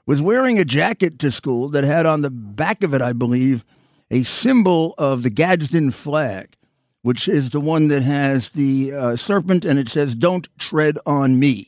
was 0.05 0.21
wearing 0.21 0.59
a 0.59 0.65
jacket 0.65 1.19
to 1.19 1.31
school 1.31 1.69
that 1.69 1.83
had 1.83 2.05
on 2.05 2.21
the 2.21 2.29
back 2.29 2.83
of 2.83 2.93
it, 2.93 3.01
I 3.01 3.13
believe, 3.13 3.63
a 4.11 4.23
symbol 4.23 4.93
of 4.97 5.23
the 5.23 5.29
Gadsden 5.29 5.91
flag, 5.91 6.55
which 7.01 7.27
is 7.27 7.49
the 7.49 7.61
one 7.61 7.87
that 7.87 8.03
has 8.03 8.49
the 8.49 8.93
uh, 8.93 9.15
serpent 9.15 9.65
and 9.65 9.79
it 9.79 9.87
says, 9.89 10.15
Don't 10.15 10.47
tread 10.57 10.97
on 11.05 11.39
me. 11.39 11.67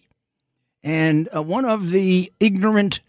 And 0.84 1.28
uh, 1.36 1.42
one 1.42 1.66
of 1.66 1.92
the 1.92 2.32
ignorant 2.40 3.00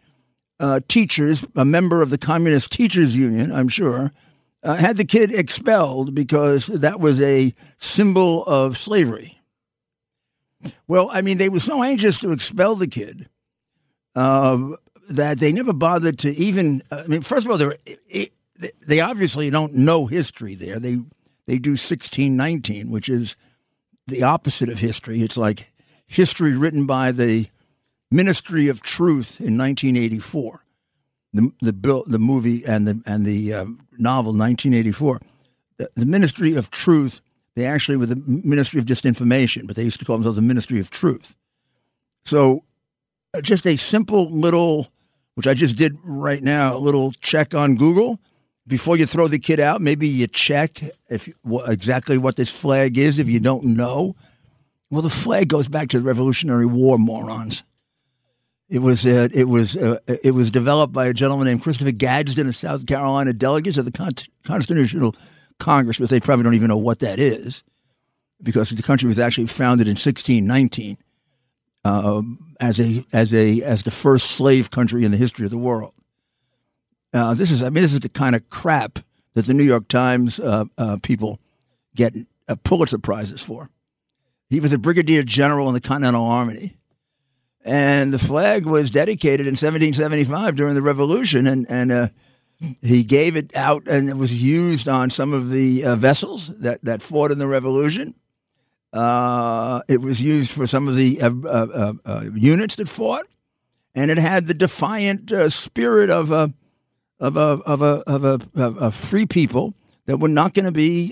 uh, 0.58 0.80
teachers, 0.88 1.46
a 1.54 1.64
member 1.64 2.00
of 2.00 2.10
the 2.10 2.18
Communist 2.18 2.72
Teachers 2.72 3.14
Union, 3.14 3.52
I'm 3.52 3.68
sure, 3.68 4.10
uh, 4.62 4.76
had 4.76 4.96
the 4.96 5.04
kid 5.04 5.34
expelled 5.34 6.14
because 6.14 6.66
that 6.66 6.98
was 6.98 7.20
a 7.20 7.52
symbol 7.76 8.44
of 8.44 8.78
slavery. 8.78 9.38
Well, 10.88 11.10
I 11.12 11.20
mean, 11.20 11.36
they 11.38 11.50
were 11.50 11.60
so 11.60 11.82
anxious 11.82 12.18
to 12.20 12.32
expel 12.32 12.74
the 12.76 12.86
kid 12.86 13.28
uh, 14.14 14.76
that 15.10 15.38
they 15.38 15.52
never 15.52 15.72
bothered 15.72 16.18
to 16.20 16.30
even. 16.30 16.82
I 16.90 17.06
mean, 17.06 17.22
first 17.22 17.46
of 17.46 17.52
all, 17.52 17.58
they 17.58 18.30
they 18.86 19.00
obviously 19.00 19.50
don't 19.50 19.74
know 19.74 20.06
history 20.06 20.54
there. 20.54 20.78
They 20.78 20.98
they 21.46 21.58
do 21.58 21.76
sixteen 21.76 22.36
nineteen, 22.36 22.90
which 22.90 23.08
is 23.08 23.36
the 24.06 24.22
opposite 24.22 24.68
of 24.68 24.78
history. 24.78 25.22
It's 25.22 25.36
like 25.36 25.72
history 26.06 26.56
written 26.56 26.86
by 26.86 27.12
the 27.12 27.48
Ministry 28.10 28.68
of 28.68 28.82
Truth 28.82 29.40
in 29.40 29.58
1984. 29.58 30.64
The 31.32 31.52
the 31.60 31.72
bill, 31.72 32.04
the 32.06 32.18
movie 32.18 32.62
and 32.66 32.86
the 32.86 33.02
and 33.06 33.24
the 33.24 33.52
uh, 33.52 33.66
novel 33.98 34.32
1984. 34.32 35.20
The, 35.78 35.90
the 35.94 36.06
Ministry 36.06 36.54
of 36.54 36.70
Truth. 36.70 37.20
They 37.54 37.64
actually 37.64 37.96
were 37.96 38.06
the 38.06 38.22
Ministry 38.26 38.78
of 38.78 38.84
Disinformation, 38.84 39.66
but 39.66 39.76
they 39.76 39.82
used 39.84 39.98
to 40.00 40.04
call 40.04 40.16
themselves 40.16 40.36
the 40.36 40.42
Ministry 40.42 40.78
of 40.78 40.90
Truth. 40.90 41.36
So, 42.22 42.64
uh, 43.32 43.40
just 43.40 43.66
a 43.66 43.76
simple 43.76 44.28
little 44.28 44.88
which 45.36 45.46
I 45.46 45.52
just 45.52 45.76
did 45.76 45.96
right 46.02 46.42
now, 46.42 46.74
a 46.74 46.78
little 46.78 47.12
check 47.20 47.54
on 47.54 47.76
Google, 47.76 48.18
before 48.66 48.96
you 48.96 49.04
throw 49.04 49.28
the 49.28 49.38
kid 49.38 49.60
out, 49.60 49.82
maybe 49.82 50.08
you 50.08 50.26
check 50.26 50.82
if 51.10 51.28
what, 51.42 51.70
exactly 51.70 52.16
what 52.16 52.36
this 52.36 52.50
flag 52.50 52.96
is 52.96 53.18
if 53.18 53.28
you 53.28 53.38
don't 53.38 53.64
know. 53.64 54.16
Well, 54.90 55.02
the 55.02 55.10
flag 55.10 55.48
goes 55.48 55.68
back 55.68 55.88
to 55.90 55.98
the 55.98 56.04
Revolutionary 56.04 56.64
War, 56.64 56.96
morons. 56.96 57.64
It 58.68 58.78
was 58.80 59.06
uh, 59.06 59.28
it 59.32 59.44
was 59.44 59.76
uh, 59.76 59.98
it 60.08 60.32
was 60.32 60.50
developed 60.50 60.92
by 60.92 61.06
a 61.06 61.12
gentleman 61.12 61.46
named 61.46 61.62
Christopher 61.62 61.92
Gadsden, 61.92 62.48
a 62.48 62.52
South 62.52 62.86
Carolina 62.86 63.32
delegate 63.32 63.76
of 63.76 63.84
the 63.84 63.92
Con- 63.92 64.10
Constitutional 64.42 65.14
Congress, 65.58 65.98
but 65.98 66.08
they 66.08 66.18
probably 66.18 66.44
don't 66.44 66.54
even 66.54 66.68
know 66.68 66.78
what 66.78 67.00
that 67.00 67.20
is 67.20 67.62
because 68.42 68.70
the 68.70 68.82
country 68.82 69.06
was 69.06 69.20
actually 69.20 69.46
founded 69.46 69.86
in 69.86 69.92
1619 69.92 70.96
uh, 71.86 72.22
as 72.58 72.80
a 72.80 73.04
as 73.12 73.32
a 73.32 73.62
as 73.62 73.84
the 73.84 73.90
first 73.90 74.32
slave 74.32 74.70
country 74.70 75.04
in 75.04 75.12
the 75.12 75.16
history 75.16 75.44
of 75.44 75.50
the 75.50 75.58
world. 75.58 75.94
Uh, 77.14 77.34
this 77.34 77.50
is 77.50 77.62
I 77.62 77.70
mean 77.70 77.82
this 77.82 77.92
is 77.92 78.00
the 78.00 78.08
kind 78.08 78.34
of 78.34 78.48
crap 78.50 78.98
that 79.34 79.46
the 79.46 79.54
New 79.54 79.64
York 79.64 79.86
Times 79.88 80.40
uh, 80.40 80.64
uh 80.76 80.98
people 81.02 81.38
get 81.94 82.14
uh, 82.48 82.56
Pulitzer 82.64 82.98
prizes 82.98 83.40
for. 83.40 83.70
He 84.50 84.60
was 84.60 84.72
a 84.72 84.78
brigadier 84.78 85.22
general 85.22 85.68
in 85.68 85.74
the 85.74 85.80
Continental 85.80 86.24
Army 86.24 86.76
and 87.64 88.12
the 88.12 88.18
flag 88.18 88.64
was 88.64 88.90
dedicated 88.90 89.46
in 89.46 89.52
1775 89.52 90.56
during 90.56 90.74
the 90.74 90.82
Revolution, 90.82 91.46
and 91.46 91.66
and 91.68 91.92
uh, 91.92 92.08
he 92.80 93.02
gave 93.02 93.36
it 93.36 93.54
out, 93.56 93.86
and 93.86 94.08
it 94.08 94.16
was 94.16 94.40
used 94.40 94.88
on 94.88 95.10
some 95.10 95.32
of 95.32 95.50
the 95.50 95.82
vessels 95.96 96.48
that 96.58 96.80
that 96.84 97.02
fought 97.02 97.32
in 97.32 97.38
the 97.38 97.46
Revolution. 97.46 98.14
Uh, 98.96 99.82
it 99.88 100.00
was 100.00 100.22
used 100.22 100.50
for 100.50 100.66
some 100.66 100.88
of 100.88 100.96
the 100.96 101.20
uh, 101.20 101.30
uh, 101.44 101.92
uh, 102.06 102.24
units 102.34 102.76
that 102.76 102.88
fought, 102.88 103.26
and 103.94 104.10
it 104.10 104.16
had 104.16 104.46
the 104.46 104.54
defiant 104.54 105.30
spirit 105.52 106.08
of 106.08 106.30
a 106.30 106.54
of 107.20 107.36
a 107.36 107.60
of 107.66 107.82
a 107.82 108.02
of 108.06 108.24
a, 108.24 108.40
of 108.54 108.76
a 108.80 108.90
free 108.90 109.26
people 109.26 109.74
that 110.06 110.16
were 110.16 110.28
not 110.28 110.54
going 110.54 110.64
to 110.64 110.72
be 110.72 111.10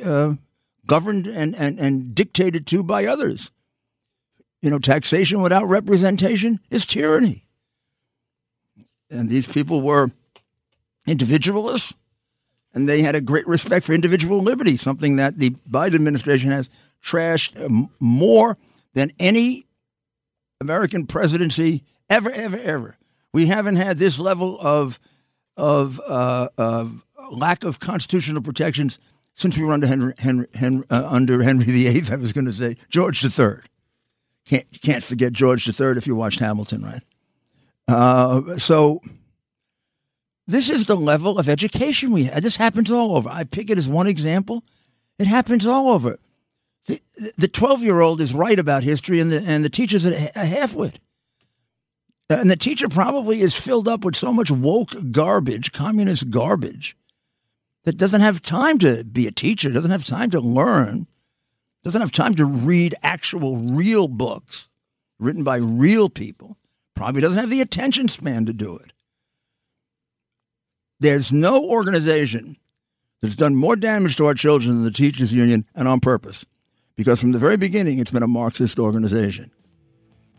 governed 0.86 1.26
and, 1.26 1.54
and, 1.54 1.78
and 1.78 2.14
dictated 2.14 2.66
to 2.68 2.82
by 2.82 3.04
others. 3.04 3.50
You 4.62 4.70
know, 4.70 4.78
taxation 4.78 5.42
without 5.42 5.66
representation 5.66 6.60
is 6.70 6.86
tyranny. 6.86 7.44
And 9.10 9.28
these 9.28 9.46
people 9.46 9.82
were 9.82 10.10
individualists, 11.06 11.92
and 12.72 12.88
they 12.88 13.02
had 13.02 13.14
a 13.14 13.20
great 13.20 13.46
respect 13.46 13.84
for 13.84 13.92
individual 13.92 14.40
liberty, 14.40 14.78
something 14.78 15.16
that 15.16 15.38
the 15.38 15.50
Biden 15.70 15.94
administration 15.94 16.50
has 16.50 16.70
trashed 17.04 17.88
more 18.00 18.56
than 18.94 19.12
any 19.18 19.66
American 20.60 21.06
presidency 21.06 21.84
ever, 22.08 22.30
ever, 22.30 22.58
ever. 22.58 22.98
We 23.32 23.46
haven't 23.46 23.76
had 23.76 23.98
this 23.98 24.18
level 24.18 24.58
of 24.60 24.98
of, 25.56 26.00
uh, 26.00 26.48
of 26.58 27.04
lack 27.30 27.62
of 27.62 27.78
constitutional 27.78 28.42
protections 28.42 28.98
since 29.34 29.56
we 29.56 29.64
were 29.64 29.72
under 29.72 29.86
Henry, 29.86 30.14
Henry, 30.18 30.46
Henry 30.54 30.84
uh, 30.90 31.06
under 31.08 31.42
Henry 31.42 31.64
VIII. 31.64 32.02
I 32.10 32.16
was 32.16 32.32
going 32.32 32.46
to 32.46 32.52
say 32.52 32.76
George 32.88 33.24
III. 33.24 33.56
Can't 34.46 34.66
can't 34.82 35.02
forget 35.02 35.32
George 35.32 35.68
III 35.68 35.96
if 35.96 36.06
you 36.06 36.16
watched 36.16 36.40
Hamilton, 36.40 36.82
right? 36.82 37.02
Uh, 37.86 38.56
so 38.56 39.00
this 40.46 40.68
is 40.68 40.86
the 40.86 40.96
level 40.96 41.38
of 41.38 41.48
education 41.48 42.10
we 42.10 42.24
have. 42.24 42.42
This 42.42 42.56
happens 42.56 42.90
all 42.90 43.16
over. 43.16 43.28
I 43.28 43.44
pick 43.44 43.70
it 43.70 43.78
as 43.78 43.88
one 43.88 44.06
example. 44.06 44.62
It 45.18 45.26
happens 45.26 45.66
all 45.66 45.90
over. 45.90 46.18
The 46.86 47.48
twelve 47.48 47.82
year 47.82 48.00
old 48.00 48.20
is 48.20 48.34
right 48.34 48.58
about 48.58 48.82
history, 48.82 49.20
and 49.20 49.32
the 49.32 49.40
and 49.42 49.64
the 49.64 49.70
teacher's 49.70 50.04
a, 50.04 50.30
halfwit. 50.34 50.96
Uh, 52.30 52.36
and 52.36 52.50
the 52.50 52.56
teacher 52.56 52.88
probably 52.88 53.40
is 53.40 53.54
filled 53.54 53.86
up 53.86 54.04
with 54.04 54.16
so 54.16 54.32
much 54.32 54.50
woke 54.50 54.94
garbage, 55.10 55.72
communist 55.72 56.30
garbage, 56.30 56.96
that 57.84 57.98
doesn't 57.98 58.22
have 58.22 58.42
time 58.42 58.78
to 58.78 59.04
be 59.04 59.26
a 59.26 59.32
teacher, 59.32 59.70
doesn't 59.70 59.90
have 59.90 60.04
time 60.04 60.30
to 60.30 60.40
learn, 60.40 61.06
doesn't 61.82 62.00
have 62.00 62.12
time 62.12 62.34
to 62.34 62.44
read 62.44 62.94
actual 63.02 63.56
real 63.56 64.08
books 64.08 64.68
written 65.18 65.44
by 65.44 65.56
real 65.56 66.08
people, 66.08 66.56
probably 66.94 67.20
doesn't 67.20 67.38
have 67.38 67.50
the 67.50 67.60
attention 67.60 68.08
span 68.08 68.46
to 68.46 68.52
do 68.52 68.76
it. 68.76 68.92
There's 70.98 71.30
no 71.30 71.62
organization 71.62 72.56
that's 73.20 73.34
done 73.34 73.54
more 73.54 73.76
damage 73.76 74.16
to 74.16 74.26
our 74.26 74.34
children 74.34 74.76
than 74.76 74.84
the 74.84 74.90
Teachers 74.90 75.32
Union, 75.32 75.66
and 75.74 75.86
on 75.86 76.00
purpose, 76.00 76.46
because 76.96 77.20
from 77.20 77.32
the 77.32 77.38
very 77.38 77.56
beginning 77.56 77.98
it's 77.98 78.10
been 78.10 78.22
a 78.22 78.28
Marxist 78.28 78.78
organization. 78.78 79.50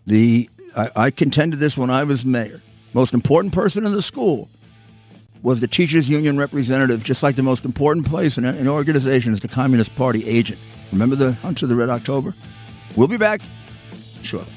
The 0.05 0.49
I, 0.75 0.89
I 0.95 1.11
contended 1.11 1.59
this 1.59 1.77
when 1.77 1.89
I 1.89 2.03
was 2.03 2.25
mayor. 2.25 2.61
Most 2.93 3.13
important 3.13 3.53
person 3.53 3.85
in 3.85 3.91
the 3.91 4.01
school 4.01 4.49
was 5.41 5.59
the 5.59 5.67
teachers 5.67 6.09
union 6.09 6.37
representative, 6.37 7.03
just 7.03 7.21
like 7.21 7.35
the 7.35 7.43
most 7.43 7.65
important 7.65 8.07
place 8.07 8.37
in 8.37 8.45
an 8.45 8.67
organization 8.67 9.31
is 9.31 9.41
the 9.41 9.47
Communist 9.47 9.95
Party 9.95 10.27
agent. 10.27 10.59
Remember 10.91 11.15
the 11.15 11.33
Hunt 11.33 11.59
for 11.59 11.67
the 11.67 11.75
Red 11.75 11.89
October? 11.89 12.33
We'll 12.95 13.07
be 13.07 13.17
back 13.17 13.41
shortly. 14.23 14.51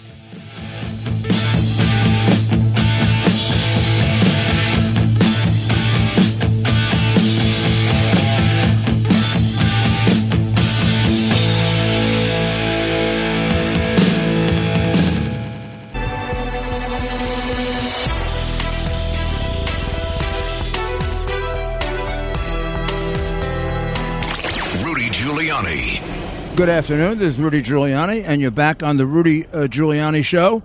Good 26.54 26.68
afternoon. 26.68 27.18
This 27.18 27.30
is 27.34 27.40
Rudy 27.40 27.62
Giuliani, 27.62 28.22
and 28.26 28.38
you're 28.38 28.50
back 28.50 28.82
on 28.82 28.98
the 28.98 29.06
Rudy 29.06 29.46
uh, 29.46 29.66
Giuliani 29.66 30.22
Show. 30.22 30.62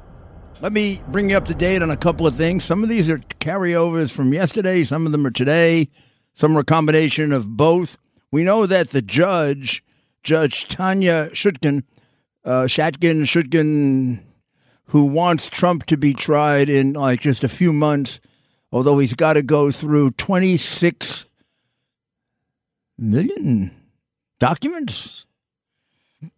Let 0.59 0.73
me 0.73 1.01
bring 1.07 1.29
you 1.29 1.37
up 1.37 1.45
to 1.45 1.53
date 1.53 1.81
on 1.81 1.89
a 1.89 1.95
couple 1.95 2.27
of 2.27 2.35
things. 2.35 2.65
Some 2.65 2.83
of 2.83 2.89
these 2.89 3.09
are 3.09 3.19
carryovers 3.39 4.11
from 4.11 4.33
yesterday, 4.33 4.83
some 4.83 5.05
of 5.05 5.13
them 5.13 5.25
are 5.25 5.31
today, 5.31 5.87
some 6.33 6.57
are 6.57 6.59
a 6.59 6.65
combination 6.65 7.31
of 7.31 7.55
both. 7.55 7.97
We 8.29 8.43
know 8.43 8.65
that 8.65 8.89
the 8.89 9.01
judge, 9.01 9.81
Judge 10.21 10.67
Tanya 10.67 11.29
Chutkan, 11.29 11.83
uh, 12.43 12.63
Shatkin, 12.63 13.21
Chutkan, 13.21 14.21
who 14.87 15.05
wants 15.05 15.49
Trump 15.49 15.85
to 15.85 15.95
be 15.95 16.13
tried 16.13 16.67
in 16.67 16.91
like 16.91 17.21
just 17.21 17.45
a 17.45 17.49
few 17.49 17.71
months, 17.71 18.19
although 18.69 18.99
he's 18.99 19.13
got 19.13 19.33
to 19.33 19.41
go 19.41 19.71
through 19.71 20.11
26 20.11 21.25
million 22.97 23.71
documents 24.43 25.25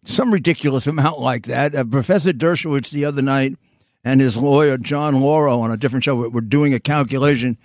some 0.04 0.32
ridiculous 0.32 0.86
amount 0.86 1.18
like 1.18 1.46
that. 1.46 1.74
Uh, 1.74 1.82
Professor 1.82 2.32
Dershowitz 2.32 2.90
the 2.90 3.04
other 3.04 3.20
night 3.20 3.56
and 4.04 4.20
his 4.20 4.36
lawyer 4.36 4.78
John 4.78 5.20
Lauro 5.20 5.58
on 5.58 5.72
a 5.72 5.76
different 5.76 6.04
show 6.04 6.28
were 6.28 6.40
doing 6.40 6.72
a 6.72 6.78
calculation 6.78 7.58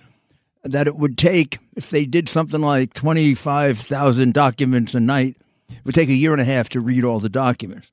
that 0.64 0.88
it 0.88 0.96
would 0.96 1.16
take 1.16 1.58
if 1.76 1.90
they 1.90 2.04
did 2.04 2.28
something 2.28 2.60
like 2.60 2.92
twenty 2.92 3.34
five 3.34 3.78
thousand 3.78 4.34
documents 4.34 4.94
a 4.94 5.00
night. 5.00 5.36
It 5.68 5.84
would 5.84 5.94
take 5.94 6.08
a 6.08 6.14
year 6.14 6.32
and 6.32 6.42
a 6.42 6.44
half 6.44 6.68
to 6.70 6.80
read 6.80 7.04
all 7.04 7.20
the 7.20 7.28
documents, 7.28 7.92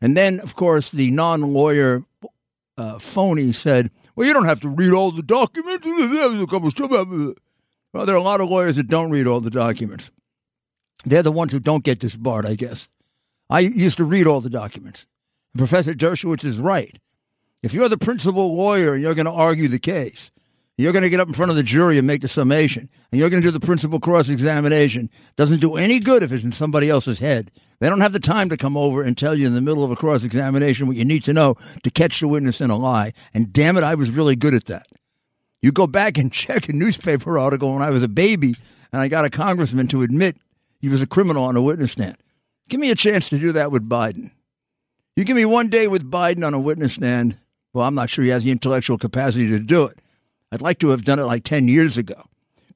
and 0.00 0.16
then 0.16 0.38
of 0.38 0.54
course 0.54 0.90
the 0.90 1.10
non 1.10 1.52
lawyer 1.52 2.04
uh, 2.76 3.00
phony 3.00 3.50
said, 3.50 3.90
"Well, 4.14 4.24
you 4.24 4.32
don't 4.32 4.46
have 4.46 4.60
to 4.60 4.68
read 4.68 4.92
all 4.92 5.10
the 5.10 5.22
documents." 5.22 5.84
Well, 7.90 8.04
there 8.04 8.14
are 8.14 8.18
a 8.18 8.22
lot 8.22 8.42
of 8.42 8.50
lawyers 8.50 8.76
that 8.76 8.86
don't 8.86 9.10
read 9.10 9.26
all 9.26 9.40
the 9.40 9.48
documents. 9.48 10.10
They're 11.10 11.22
the 11.22 11.32
ones 11.32 11.52
who 11.52 11.60
don't 11.60 11.84
get 11.84 11.98
disbarred, 11.98 12.46
I 12.46 12.54
guess. 12.54 12.88
I 13.50 13.60
used 13.60 13.96
to 13.98 14.04
read 14.04 14.26
all 14.26 14.40
the 14.40 14.50
documents. 14.50 15.06
Professor 15.56 15.94
Dershowitz 15.94 16.44
is 16.44 16.60
right. 16.60 16.94
If 17.62 17.74
you're 17.74 17.88
the 17.88 17.98
principal 17.98 18.56
lawyer 18.56 18.94
and 18.94 19.02
you're 19.02 19.14
going 19.14 19.26
to 19.26 19.32
argue 19.32 19.68
the 19.68 19.78
case, 19.78 20.30
you're 20.76 20.92
going 20.92 21.02
to 21.02 21.10
get 21.10 21.18
up 21.18 21.26
in 21.26 21.34
front 21.34 21.50
of 21.50 21.56
the 21.56 21.64
jury 21.64 21.98
and 21.98 22.06
make 22.06 22.22
the 22.22 22.28
summation, 22.28 22.88
and 23.10 23.18
you're 23.18 23.30
going 23.30 23.42
to 23.42 23.48
do 23.48 23.58
the 23.58 23.64
principal 23.64 23.98
cross 23.98 24.28
examination. 24.28 25.10
Doesn't 25.34 25.60
do 25.60 25.74
any 25.74 25.98
good 25.98 26.22
if 26.22 26.30
it's 26.30 26.44
in 26.44 26.52
somebody 26.52 26.88
else's 26.88 27.18
head. 27.18 27.50
They 27.80 27.88
don't 27.88 28.00
have 28.00 28.12
the 28.12 28.20
time 28.20 28.48
to 28.50 28.56
come 28.56 28.76
over 28.76 29.02
and 29.02 29.18
tell 29.18 29.34
you 29.34 29.48
in 29.48 29.54
the 29.54 29.60
middle 29.60 29.82
of 29.82 29.90
a 29.90 29.96
cross 29.96 30.22
examination 30.22 30.86
what 30.86 30.96
you 30.96 31.04
need 31.04 31.24
to 31.24 31.32
know 31.32 31.56
to 31.82 31.90
catch 31.90 32.20
the 32.20 32.28
witness 32.28 32.60
in 32.60 32.70
a 32.70 32.76
lie. 32.76 33.12
And 33.34 33.52
damn 33.52 33.76
it, 33.76 33.82
I 33.82 33.96
was 33.96 34.10
really 34.10 34.36
good 34.36 34.54
at 34.54 34.66
that. 34.66 34.86
You 35.60 35.72
go 35.72 35.88
back 35.88 36.16
and 36.16 36.30
check 36.32 36.68
a 36.68 36.72
newspaper 36.72 37.38
article 37.40 37.72
when 37.72 37.82
I 37.82 37.90
was 37.90 38.04
a 38.04 38.08
baby, 38.08 38.54
and 38.92 39.02
I 39.02 39.08
got 39.08 39.24
a 39.24 39.30
congressman 39.30 39.88
to 39.88 40.02
admit 40.02 40.36
he 40.80 40.88
was 40.88 41.02
a 41.02 41.06
criminal 41.06 41.44
on 41.44 41.56
a 41.56 41.62
witness 41.62 41.92
stand. 41.92 42.16
Give 42.68 42.80
me 42.80 42.90
a 42.90 42.94
chance 42.94 43.28
to 43.30 43.38
do 43.38 43.52
that 43.52 43.72
with 43.72 43.88
Biden. 43.88 44.30
You 45.16 45.24
give 45.24 45.36
me 45.36 45.44
one 45.44 45.68
day 45.68 45.88
with 45.88 46.10
Biden 46.10 46.46
on 46.46 46.54
a 46.54 46.60
witness 46.60 46.94
stand. 46.94 47.36
Well, 47.72 47.86
I'm 47.86 47.94
not 47.94 48.10
sure 48.10 48.24
he 48.24 48.30
has 48.30 48.44
the 48.44 48.50
intellectual 48.50 48.98
capacity 48.98 49.48
to 49.50 49.58
do 49.58 49.84
it. 49.84 49.98
I'd 50.52 50.60
like 50.60 50.78
to 50.78 50.90
have 50.90 51.04
done 51.04 51.18
it 51.18 51.24
like 51.24 51.44
10 51.44 51.68
years 51.68 51.96
ago 51.98 52.24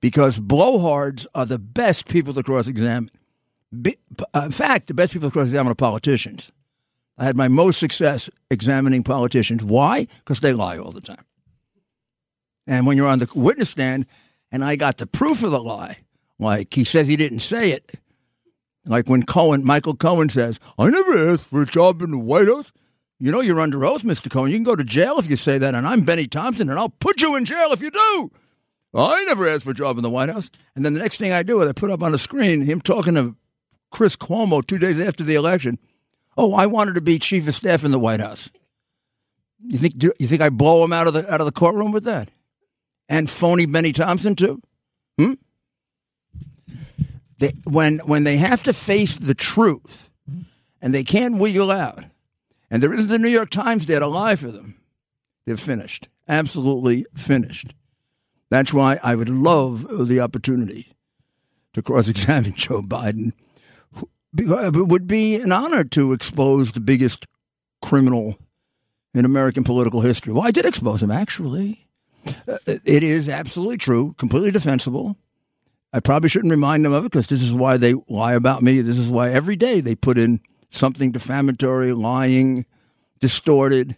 because 0.01 0.39
blowhards 0.39 1.27
are 1.35 1.47
the 1.47 1.59
best 1.59 2.09
people 2.09 2.35
to 2.35 2.43
cross 2.43 2.67
examine. 2.67 3.11
Uh, 3.73 4.43
in 4.45 4.51
fact, 4.51 4.89
the 4.89 4.95
best 4.95 5.13
people 5.13 5.31
to 5.31 5.33
cross 5.33 5.47
examine 5.47 5.73
are 5.73 5.77
politicians. 5.77 6.53
I 7.17 7.25
had 7.25 7.37
my 7.37 7.49
most 7.49 7.79
success 7.79 8.29
examining 8.51 9.03
politicians. 9.03 9.63
Why? 9.63 10.07
Because 10.19 10.41
they 10.41 10.53
lie 10.53 10.79
all 10.79 10.91
the 10.91 11.01
time. 11.01 11.25
And 12.67 12.87
when 12.87 12.97
you're 12.97 13.09
on 13.09 13.19
the 13.19 13.29
witness 13.35 13.71
stand 13.71 14.07
and 14.51 14.65
I 14.65 14.77
got 14.77 14.99
the 14.99 15.07
proof 15.07 15.43
of 15.43 15.51
the 15.51 15.63
lie, 15.63 15.99
Like 16.43 16.75
he 16.75 16.85
says 16.85 17.07
he 17.07 17.17
didn't 17.17 17.41
say 17.41 17.71
it. 17.71 17.93
Like 18.85 19.09
when 19.09 19.23
Cohen, 19.23 19.65
Michael 19.65 19.95
Cohen 19.95 20.29
says, 20.29 20.59
I 20.79 20.91
never 20.91 21.33
asked 21.33 21.49
for 21.49 21.63
a 21.63 21.67
job 21.67 22.03
in 22.03 22.11
the 22.11 22.19
White 22.19 22.49
House. 22.49 22.73
You 23.19 23.31
know 23.31 23.41
you're 23.41 23.61
under 23.61 23.85
oath, 23.85 24.03
Mr. 24.03 24.29
Cohen. 24.29 24.51
You 24.51 24.57
can 24.57 24.65
go 24.65 24.75
to 24.75 24.83
jail 24.83 25.19
if 25.19 25.31
you 25.31 25.37
say 25.37 25.57
that, 25.59 25.77
and 25.77 25.87
I'm 25.87 26.05
Bennie 26.05 26.27
Thompson, 26.27 26.69
and 26.69 26.79
I'll 26.79 26.89
put 26.89 27.23
you 27.23 27.37
in 27.37 27.45
jail 27.45 27.71
if 27.71 27.81
you 27.81 27.93
do. 27.93 28.33
I 28.95 29.25
never 29.25 29.47
asked 29.47 29.65
for 29.65 29.71
a 29.71 29.75
job 29.75 29.97
in 29.97 30.03
the 30.03 30.11
White 30.11 30.29
House. 30.29 30.51
And 30.75 30.85
then 30.85 30.95
the 30.95 31.01
next 31.01 31.19
thing 31.19 31.33
I 31.33 31.45
do 31.45 31.63
is 31.63 31.69
I 31.69 31.73
put 31.73 31.91
up 31.91 32.03
on 32.03 32.13
the 32.13 32.19
screen 32.19 32.63
him 32.63 32.81
talking 32.81 33.15
to 33.15 33.37
Chris 33.91 34.17
Cuomo 34.17 34.67
two 34.67 34.79
days 34.79 34.99
after 34.99 35.23
the 35.23 35.37
election. 35.37 35.79
Oh, 36.37 36.55
I 36.55 36.67
wanted 36.67 36.97
to 36.97 37.01
be 37.01 37.19
chief 37.19 37.47
of 37.47 37.55
staff 37.55 37.85
in 37.85 37.93
the 37.93 37.99
White 37.99 38.21
House. 38.21 38.51
You 39.65 39.79
think 39.79 40.03
you 40.03 40.27
think 40.27 40.43
I 40.43 40.51
blow 40.51 40.85
him 40.85 40.93
out 40.93 41.07
of 41.07 41.15
the 41.15 41.33
out 41.33 41.41
of 41.41 41.47
the 41.47 41.53
courtroom 41.53 41.93
with 41.93 42.05
that? 42.05 42.31
And 43.09 43.31
phony 43.31 43.67
Bennie 43.67 43.93
Thompson 43.93 44.35
too? 44.35 44.61
Hmm? 45.19 45.35
They, 47.43 47.55
when 47.65 47.99
when 48.07 48.23
they 48.23 48.37
have 48.37 48.63
to 48.63 48.73
face 48.73 49.17
the 49.17 49.35
truth 49.35 50.09
and 50.81 50.95
they 50.95 51.03
can't 51.03 51.39
wiggle 51.39 51.73
out, 51.73 52.05
and 52.71 52.81
there 52.81 52.93
isn't 52.93 53.09
the 53.09 53.19
New 53.19 53.29
York 53.29 53.51
Times 53.51 53.87
there 53.87 53.99
to 53.99 54.07
lie 54.07 54.37
for 54.37 54.53
them, 54.53 54.77
they're 55.45 55.57
finished. 55.57 56.09
Absolutely 56.29 57.05
finished. 57.17 57.75
That's 58.49 58.73
why 58.73 59.01
I 59.03 59.17
would 59.17 59.29
love 59.29 60.07
the 60.07 60.21
opportunity 60.21 60.95
to 61.73 61.83
cross 61.83 62.07
examine 62.09 62.53
Joe 62.57 62.81
Biden. 62.81 63.33
It 64.39 64.87
would 64.89 65.09
be 65.09 65.35
an 65.35 65.51
honor 65.51 65.83
to 65.83 66.13
expose 66.13 66.71
the 66.71 66.81
biggest 66.81 67.27
criminal 67.81 68.39
in 69.15 69.25
American 69.25 69.65
political 69.65 70.01
history. 70.01 70.33
Well, 70.33 70.47
I 70.47 70.53
did 70.53 70.65
expose 70.65 71.03
him, 71.03 71.11
actually. 71.11 71.89
Uh, 72.47 72.59
it 72.67 73.03
is 73.03 73.29
absolutely 73.29 73.79
true, 73.79 74.15
completely 74.17 74.53
defensible. 74.53 75.17
I 75.93 76.01
probably 76.01 76.29
shouldn't 76.29 76.51
remind 76.51 76.85
them 76.85 76.93
of 76.93 77.05
it 77.05 77.13
because 77.13 77.27
this 77.27 77.43
is 77.43 77.53
why 77.53 77.77
they 77.77 77.95
lie 78.09 78.33
about 78.35 78.63
me. 78.63 78.81
This 78.81 78.99
is 78.99 79.11
why 79.11 79.31
every 79.31 79.57
day 79.57 79.81
they 79.81 79.95
put 79.95 80.17
in 80.17 80.41
something 80.71 81.13
defamatory, 81.13 81.93
lying, 81.93 82.65
distorted. 83.21 83.97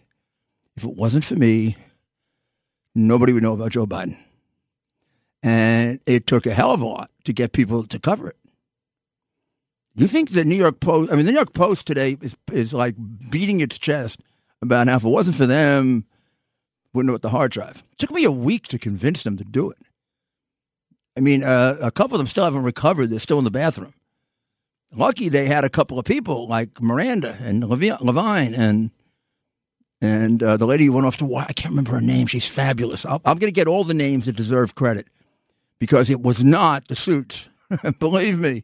If 0.75 0.83
it 0.83 0.95
wasn't 0.95 1.23
for 1.23 1.35
me, 1.35 1.77
nobody 2.93 3.31
would 3.31 3.43
know 3.43 3.53
about 3.53 3.71
Joe 3.71 3.85
Biden. 3.85 4.17
And 5.41 5.99
it 6.05 6.27
took 6.27 6.45
a 6.45 6.53
hell 6.53 6.71
of 6.71 6.81
a 6.81 6.85
lot 6.85 7.11
to 7.23 7.31
get 7.31 7.53
people 7.53 7.83
to 7.83 7.99
cover 7.99 8.29
it. 8.29 8.37
You 9.95 10.07
think 10.07 10.31
the 10.31 10.43
New 10.43 10.55
York 10.55 10.81
Post, 10.81 11.11
I 11.11 11.15
mean, 11.15 11.25
the 11.25 11.31
New 11.31 11.37
York 11.37 11.53
Post 11.53 11.85
today 11.85 12.17
is, 12.21 12.35
is 12.51 12.73
like 12.73 12.95
beating 13.31 13.61
its 13.61 13.77
chest 13.77 14.21
about 14.61 14.87
how 14.89 14.97
if 14.97 15.05
it 15.05 15.09
wasn't 15.09 15.37
for 15.37 15.45
them, 15.45 16.05
wouldn't 16.93 17.07
know 17.07 17.13
what 17.13 17.21
the 17.21 17.29
hard 17.29 17.51
drive. 17.51 17.83
It 17.93 17.99
took 17.99 18.11
me 18.11 18.25
a 18.25 18.31
week 18.31 18.67
to 18.67 18.79
convince 18.79 19.23
them 19.23 19.37
to 19.37 19.45
do 19.45 19.69
it. 19.69 19.77
I 21.17 21.21
mean, 21.21 21.43
uh, 21.43 21.77
a 21.81 21.91
couple 21.91 22.15
of 22.15 22.19
them 22.19 22.27
still 22.27 22.43
haven't 22.43 22.63
recovered. 22.63 23.07
They're 23.07 23.19
still 23.19 23.37
in 23.37 23.45
the 23.45 23.51
bathroom. 23.51 23.93
Lucky 24.93 25.29
they 25.29 25.45
had 25.45 25.63
a 25.63 25.69
couple 25.69 25.99
of 25.99 26.05
people 26.05 26.47
like 26.47 26.81
Miranda 26.81 27.35
Devine 27.59 28.53
and 28.53 28.91
and 30.01 30.43
uh, 30.43 30.57
the 30.57 30.67
lady 30.67 30.85
who 30.85 30.93
went 30.93 31.05
off 31.05 31.17
to 31.17 31.35
I 31.35 31.53
can't 31.53 31.71
remember 31.71 31.91
her 31.91 32.01
name. 32.01 32.27
She's 32.27 32.47
fabulous. 32.47 33.05
i 33.05 33.13
am 33.13 33.37
going 33.37 33.39
to 33.41 33.51
get 33.51 33.67
all 33.67 33.83
the 33.83 33.93
names 33.93 34.25
that 34.25 34.35
deserve 34.35 34.75
credit 34.75 35.07
because 35.79 36.09
it 36.09 36.21
was 36.21 36.43
not 36.43 36.87
the 36.87 36.95
suits. 36.95 37.49
Believe 37.99 38.39
me, 38.39 38.63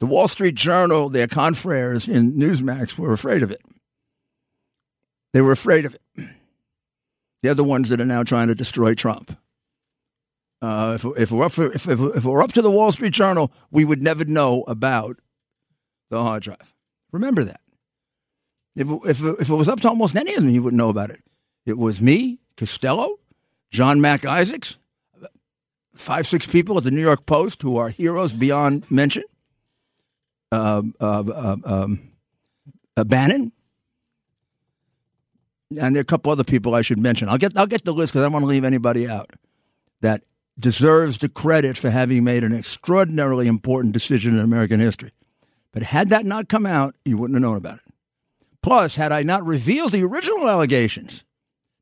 the 0.00 0.06
Wall 0.06 0.28
Street 0.28 0.54
Journal, 0.54 1.08
their 1.08 1.26
confreres 1.26 2.08
in 2.08 2.32
Newsmax 2.32 2.98
were 2.98 3.12
afraid 3.12 3.42
of 3.42 3.50
it. 3.50 3.62
They 5.32 5.40
were 5.40 5.52
afraid 5.52 5.86
of 5.86 5.94
it. 5.94 6.02
They're 7.42 7.54
the 7.54 7.64
ones 7.64 7.88
that 7.88 8.00
are 8.00 8.06
now 8.06 8.22
trying 8.22 8.48
to 8.48 8.54
destroy 8.54 8.94
Trump. 8.94 9.36
Uh, 10.60 10.92
if, 10.96 11.04
if, 11.16 11.30
we're 11.30 11.44
up 11.44 11.52
for, 11.52 11.72
if, 11.72 11.88
if, 11.88 12.00
if 12.00 12.24
we're 12.24 12.42
up 12.42 12.52
to 12.52 12.62
the 12.62 12.70
Wall 12.70 12.90
Street 12.90 13.12
Journal, 13.12 13.52
we 13.70 13.84
would 13.84 14.02
never 14.02 14.24
know 14.24 14.64
about 14.66 15.16
the 16.10 16.22
hard 16.22 16.42
drive. 16.42 16.74
Remember 17.12 17.44
that. 17.44 17.60
If, 18.74 18.88
if, 19.04 19.22
if 19.40 19.50
it 19.50 19.54
was 19.54 19.68
up 19.68 19.80
to 19.80 19.88
almost 19.88 20.16
any 20.16 20.34
of 20.34 20.42
them, 20.42 20.50
you 20.50 20.62
wouldn't 20.62 20.78
know 20.78 20.88
about 20.88 21.10
it. 21.10 21.20
It 21.64 21.78
was 21.78 22.00
me, 22.00 22.40
Costello, 22.56 23.18
John 23.70 24.00
Mac 24.00 24.24
Isaacs, 24.24 24.78
five, 25.94 26.26
six 26.26 26.46
people 26.46 26.78
at 26.78 26.84
the 26.84 26.90
New 26.90 27.00
York 27.00 27.26
Post 27.26 27.62
who 27.62 27.76
are 27.76 27.90
heroes 27.90 28.32
beyond 28.32 28.90
mention. 28.90 29.24
Uh, 30.50 30.82
uh, 30.98 31.56
um, 31.64 32.00
uh, 32.96 33.04
Bannon, 33.04 33.52
and 35.78 35.94
there 35.94 36.00
are 36.00 36.02
a 36.02 36.04
couple 36.04 36.32
other 36.32 36.44
people 36.44 36.74
I 36.74 36.80
should 36.80 36.98
mention. 36.98 37.28
I'll 37.28 37.36
get 37.36 37.56
I'll 37.56 37.66
get 37.66 37.84
the 37.84 37.92
list 37.92 38.12
because 38.12 38.22
I 38.22 38.24
don't 38.24 38.32
want 38.32 38.44
to 38.44 38.48
leave 38.48 38.64
anybody 38.64 39.06
out 39.06 39.30
that 40.00 40.22
deserves 40.58 41.18
the 41.18 41.28
credit 41.28 41.76
for 41.76 41.90
having 41.90 42.24
made 42.24 42.42
an 42.42 42.52
extraordinarily 42.52 43.46
important 43.46 43.92
decision 43.92 44.36
in 44.36 44.44
American 44.44 44.80
history. 44.80 45.12
But 45.72 45.84
had 45.84 46.08
that 46.08 46.24
not 46.24 46.48
come 46.48 46.66
out, 46.66 46.94
you 47.04 47.16
wouldn't 47.16 47.36
have 47.36 47.42
known 47.42 47.56
about 47.56 47.78
it. 47.78 47.94
Plus, 48.62 48.96
had 48.96 49.12
I 49.12 49.22
not 49.22 49.46
revealed 49.46 49.92
the 49.92 50.02
original 50.02 50.48
allegations 50.48 51.24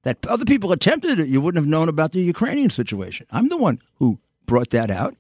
that 0.03 0.25
other 0.27 0.45
people 0.45 0.73
attempted 0.73 1.19
it, 1.19 1.29
you 1.29 1.41
wouldn't 1.41 1.63
have 1.63 1.71
known 1.71 1.89
about 1.89 2.13
the 2.13 2.21
Ukrainian 2.21 2.71
situation. 2.71 3.27
I'm 3.31 3.49
the 3.49 3.57
one 3.57 3.81
who 3.95 4.19
brought 4.45 4.71
that 4.71 4.91
out, 4.91 5.17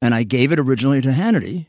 and 0.00 0.14
I 0.14 0.22
gave 0.22 0.50
it 0.50 0.58
originally 0.58 1.00
to 1.02 1.10
Hannity 1.10 1.66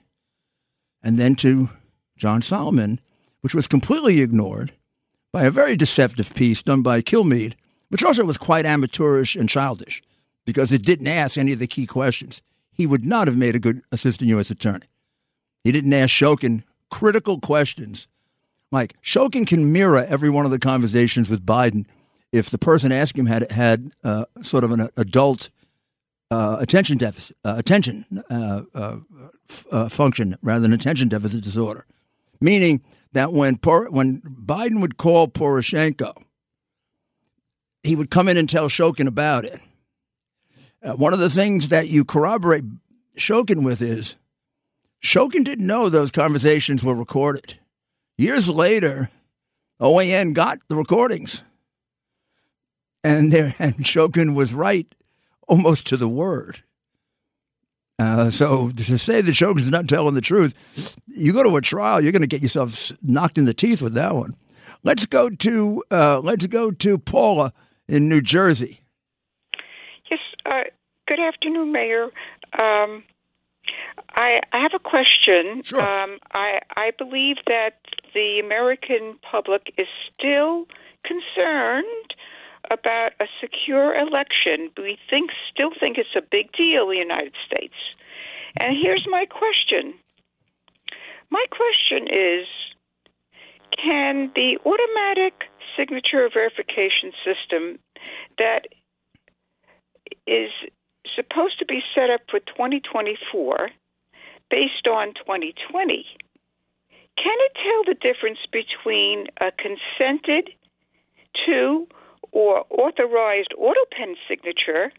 and 1.03 1.17
then 1.17 1.35
to 1.37 1.69
John 2.17 2.41
Solomon, 2.41 2.99
which 3.41 3.53
was 3.53 3.67
completely 3.67 4.21
ignored 4.21 4.73
by 5.31 5.43
a 5.43 5.51
very 5.51 5.75
deceptive 5.75 6.33
piece 6.33 6.63
done 6.63 6.81
by 6.81 7.01
Kilmeade, 7.01 7.53
which 7.89 8.03
also 8.03 8.23
was 8.23 8.37
quite 8.37 8.65
amateurish 8.65 9.35
and 9.35 9.49
childish 9.49 10.01
because 10.49 10.71
it 10.71 10.81
didn't 10.81 11.05
ask 11.05 11.37
any 11.37 11.53
of 11.53 11.59
the 11.59 11.67
key 11.67 11.85
questions. 11.85 12.41
He 12.71 12.87
would 12.87 13.05
not 13.05 13.27
have 13.27 13.37
made 13.37 13.55
a 13.55 13.59
good 13.59 13.83
assistant 13.91 14.31
U.S. 14.31 14.49
attorney. 14.49 14.87
He 15.63 15.71
didn't 15.71 15.93
ask 15.93 16.09
Shokin 16.09 16.63
critical 16.89 17.39
questions. 17.39 18.07
Like 18.71 18.99
Shokin 19.03 19.45
can 19.45 19.71
mirror 19.71 20.03
every 20.07 20.31
one 20.31 20.45
of 20.45 20.51
the 20.51 20.57
conversations 20.57 21.29
with 21.29 21.45
Biden 21.45 21.85
if 22.31 22.49
the 22.49 22.57
person 22.57 22.91
asking 22.91 23.25
him 23.25 23.25
had 23.27 23.51
had 23.51 23.91
uh, 24.03 24.25
sort 24.41 24.63
of 24.63 24.71
an 24.71 24.89
adult 24.97 25.51
uh, 26.31 26.57
attention 26.59 26.97
deficit, 26.97 27.37
uh, 27.45 27.53
attention 27.57 28.23
uh, 28.31 28.61
uh, 28.73 28.97
f- 29.47 29.65
uh, 29.71 29.87
function 29.87 30.35
rather 30.41 30.61
than 30.61 30.73
attention 30.73 31.09
deficit 31.09 31.43
disorder, 31.43 31.85
meaning 32.41 32.81
that 33.13 33.33
when 33.33 33.57
Por- 33.57 33.91
when 33.91 34.21
Biden 34.21 34.81
would 34.81 34.97
call 34.97 35.27
Poroshenko, 35.27 36.13
he 37.83 37.95
would 37.95 38.09
come 38.09 38.27
in 38.27 38.37
and 38.37 38.49
tell 38.49 38.67
Shokin 38.67 39.07
about 39.07 39.45
it. 39.45 39.59
Uh, 40.81 40.93
one 40.93 41.13
of 41.13 41.19
the 41.19 41.29
things 41.29 41.67
that 41.69 41.89
you 41.89 42.05
corroborate 42.05 42.63
Shokin 43.17 43.63
with 43.63 43.81
is 43.81 44.15
Shokin 45.03 45.43
didn't 45.43 45.67
know 45.67 45.89
those 45.89 46.11
conversations 46.11 46.83
were 46.83 46.93
recorded. 46.95 47.59
Years 48.17 48.49
later, 48.49 49.09
OAN 49.81 50.33
got 50.33 50.59
the 50.67 50.75
recordings, 50.75 51.43
and 53.03 53.31
there 53.31 53.55
and 53.59 53.75
Shokin 53.75 54.35
was 54.35 54.53
right 54.53 54.87
almost 55.47 55.87
to 55.87 55.97
the 55.97 56.09
word. 56.09 56.63
Uh, 57.97 58.29
so 58.29 58.69
to 58.69 58.97
say 58.97 59.19
that 59.19 59.31
Shokin's 59.31 59.71
not 59.71 59.89
telling 59.89 60.15
the 60.15 60.21
truth, 60.21 60.97
you 61.07 61.33
go 61.33 61.43
to 61.43 61.57
a 61.57 61.61
trial, 61.61 62.01
you're 62.01 62.13
going 62.13 62.21
to 62.21 62.27
get 62.27 62.41
yourself 62.41 62.93
knocked 63.03 63.37
in 63.37 63.43
the 63.43 63.53
teeth 63.53 63.81
with 63.81 63.93
that 63.95 64.15
one. 64.15 64.35
Let's 64.83 65.05
go 65.05 65.29
to 65.29 65.83
uh, 65.91 66.21
let's 66.21 66.47
go 66.47 66.71
to 66.71 66.97
Paula 66.97 67.51
in 67.87 68.07
New 68.07 68.21
Jersey. 68.21 68.81
Uh, 70.49 70.63
good 71.07 71.19
afternoon, 71.19 71.71
Mayor. 71.71 72.05
Um, 72.57 73.03
I, 74.15 74.39
I 74.51 74.61
have 74.63 74.71
a 74.73 74.79
question. 74.79 75.61
Sure. 75.63 75.81
Um, 75.81 76.17
I 76.31 76.59
I 76.75 76.91
believe 76.97 77.37
that 77.45 77.77
the 78.15 78.41
American 78.43 79.19
public 79.21 79.73
is 79.77 79.87
still 80.11 80.65
concerned 81.05 82.15
about 82.71 83.11
a 83.19 83.25
secure 83.39 83.93
election. 83.95 84.71
We 84.77 84.97
think 85.09 85.29
still 85.53 85.69
think 85.79 85.97
it's 85.97 86.15
a 86.15 86.21
big 86.21 86.51
deal 86.53 86.89
in 86.89 86.97
the 86.97 86.97
United 86.97 87.33
States. 87.45 87.75
And 88.59 88.75
here's 88.81 89.05
my 89.09 89.25
question. 89.25 89.93
My 91.29 91.45
question 91.51 92.07
is 92.07 92.47
can 93.77 94.31
the 94.33 94.57
automatic 94.65 95.43
signature 95.77 96.27
verification 96.33 97.13
system 97.23 97.77
that 98.39 98.67
is 100.29 100.51
supposed 101.15 101.57
to 101.59 101.65
be 101.65 101.81
set 101.95 102.09
up 102.09 102.21
for 102.29 102.39
2024 102.39 103.69
based 104.49 104.87
on 104.87 105.13
2020 105.15 106.05
can 107.21 107.35
it 107.39 107.53
tell 107.55 107.83
the 107.83 107.99
difference 107.99 108.39
between 108.51 109.27
a 109.41 109.51
consented 109.51 110.51
to 111.45 111.87
or 112.31 112.65
authorized 112.69 113.53
auto 113.57 113.81
pen 113.91 114.15
signature 114.27 114.91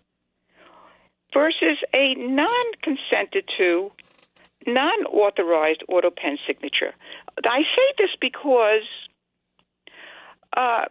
versus 1.32 1.78
a 1.94 2.14
non 2.16 2.66
consented 2.82 3.48
to, 3.56 3.90
non 4.66 5.04
authorized 5.06 5.82
auto 5.88 6.10
pen 6.10 6.36
signature. 6.46 6.92
I 7.42 7.60
say 7.62 7.94
this 7.96 8.10
because 8.20 8.84
uh, 10.54 10.84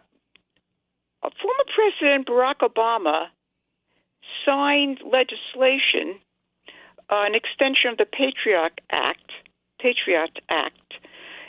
former 1.22 1.64
President 1.74 2.26
Barack 2.26 2.58
Obama 2.68 3.26
signed 4.44 5.00
legislation 5.04 6.20
uh, 7.10 7.24
an 7.26 7.34
extension 7.34 7.90
of 7.90 7.98
the 7.98 8.06
Patriot 8.06 8.80
Act, 8.90 9.32
Patriot 9.80 10.38
Act, 10.48 10.94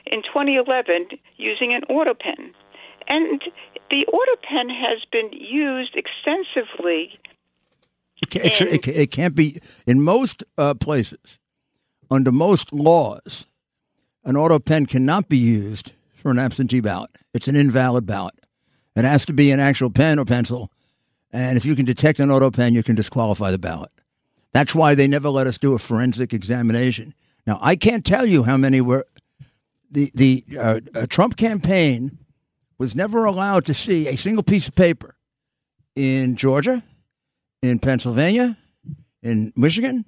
in 0.07 0.23
2011 0.23 1.19
using 1.37 1.73
an 1.73 1.83
auto 1.83 2.13
pen, 2.13 2.53
and 3.07 3.41
the 3.89 4.05
auto 4.07 4.41
pen 4.41 4.69
has 4.69 5.03
been 5.11 5.29
used 5.31 5.95
extensively. 5.95 7.19
It 8.21 8.29
can't, 8.29 8.61
it, 8.61 8.87
it, 8.87 8.87
it 8.87 9.11
can't 9.11 9.35
be 9.35 9.59
in 9.85 10.01
most 10.01 10.43
uh, 10.57 10.73
places, 10.73 11.39
under 12.09 12.31
most 12.31 12.73
laws. 12.73 13.47
An 14.23 14.35
auto 14.35 14.59
pen 14.59 14.85
cannot 14.85 15.29
be 15.29 15.37
used 15.37 15.93
for 16.13 16.29
an 16.31 16.39
absentee 16.39 16.79
ballot. 16.79 17.09
It's 17.33 17.47
an 17.47 17.55
invalid 17.55 18.05
ballot. 18.05 18.35
It 18.95 19.05
has 19.05 19.25
to 19.25 19.33
be 19.33 19.51
an 19.51 19.59
actual 19.59 19.89
pen 19.89 20.19
or 20.19 20.25
pencil, 20.25 20.69
and 21.33 21.57
if 21.57 21.65
you 21.65 21.75
can 21.75 21.85
detect 21.85 22.19
an 22.19 22.29
auto 22.29 22.51
pen, 22.51 22.73
you 22.73 22.83
can 22.83 22.95
disqualify 22.95 23.51
the 23.51 23.57
ballot. 23.57 23.91
That's 24.53 24.75
why 24.75 24.95
they 24.95 25.07
never 25.07 25.29
let 25.29 25.47
us 25.47 25.57
do 25.57 25.73
a 25.73 25.79
forensic 25.79 26.33
examination. 26.33 27.13
Now, 27.47 27.59
I 27.61 27.75
can't 27.75 28.05
tell 28.05 28.25
you 28.25 28.43
how 28.43 28.57
many 28.57 28.81
were. 28.81 29.05
The 29.89 30.11
the 30.13 30.45
uh, 30.57 30.79
uh, 30.95 31.05
Trump 31.07 31.35
campaign 31.35 32.17
was 32.77 32.95
never 32.95 33.25
allowed 33.25 33.65
to 33.65 33.73
see 33.73 34.07
a 34.07 34.15
single 34.15 34.43
piece 34.43 34.67
of 34.67 34.75
paper 34.75 35.15
in 35.95 36.35
Georgia, 36.35 36.83
in 37.61 37.79
Pennsylvania, 37.79 38.57
in 39.21 39.51
Michigan, 39.55 40.05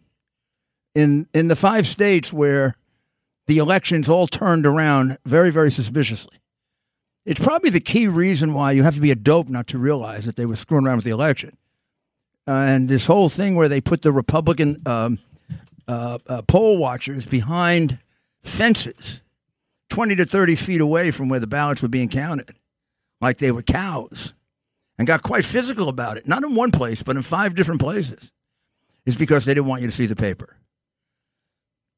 in 0.96 1.28
in 1.34 1.50
the 1.50 1.56
five 1.56 1.86
states 1.86 2.32
where 2.32 2.76
the 3.48 3.58
elections 3.58 4.08
all 4.08 4.28
turned 4.28 4.66
around 4.66 5.18
very 5.26 5.52
very 5.52 5.72
suspiciously. 5.72 6.40
It's 7.26 7.40
probably 7.40 7.70
the 7.70 7.80
key 7.80 8.08
reason 8.08 8.54
why 8.54 8.72
you 8.72 8.84
have 8.84 8.96
to 8.96 9.02
be 9.02 9.12
a 9.12 9.16
dope 9.16 9.48
not 9.48 9.68
to 9.68 9.78
realize 9.78 10.26
that 10.26 10.36
they 10.36 10.46
were 10.46 10.58
screwing 10.58 10.86
around 10.86 10.98
with 10.98 11.06
the 11.06 11.12
election. 11.12 11.58
Uh, 12.46 12.52
and 12.52 12.90
this 12.90 13.06
whole 13.06 13.30
thing 13.30 13.56
where 13.56 13.70
they 13.70 13.80
put 13.80 14.02
the 14.02 14.12
Republican 14.12 14.82
um, 14.86 15.20
uh, 15.88 16.18
uh, 16.28 16.42
poll 16.42 16.78
watchers 16.78 17.26
behind 17.26 18.00
fences, 18.44 19.22
20 19.90 20.16
to 20.18 20.26
30 20.26 20.56
feet 20.56 20.82
away 20.82 21.12
from 21.12 21.30
where 21.30 21.40
the 21.40 21.48
ballots 21.48 21.82
were 21.82 21.88
being 21.88 22.10
counted, 22.10 22.58
like 23.22 23.38
they 23.38 23.52
were 23.52 23.62
cows, 23.62 24.34
and 24.98 25.08
got 25.08 25.24
quite 25.24 25.46
physical 25.46 25.88
about 25.88 26.18
it. 26.18 26.28
Not 26.28 26.44
in 26.44 26.56
one 26.56 26.72
place, 26.72 27.02
but 27.02 27.16
in 27.16 27.22
five 27.22 27.56
different 27.56 27.80
places, 27.80 28.34
is 29.06 29.16
because 29.16 29.46
they 29.46 29.54
didn't 29.54 29.68
want 29.68 29.82
you 29.82 29.88
to 29.88 29.96
see 29.96 30.06
the 30.06 30.16
paper. 30.16 30.58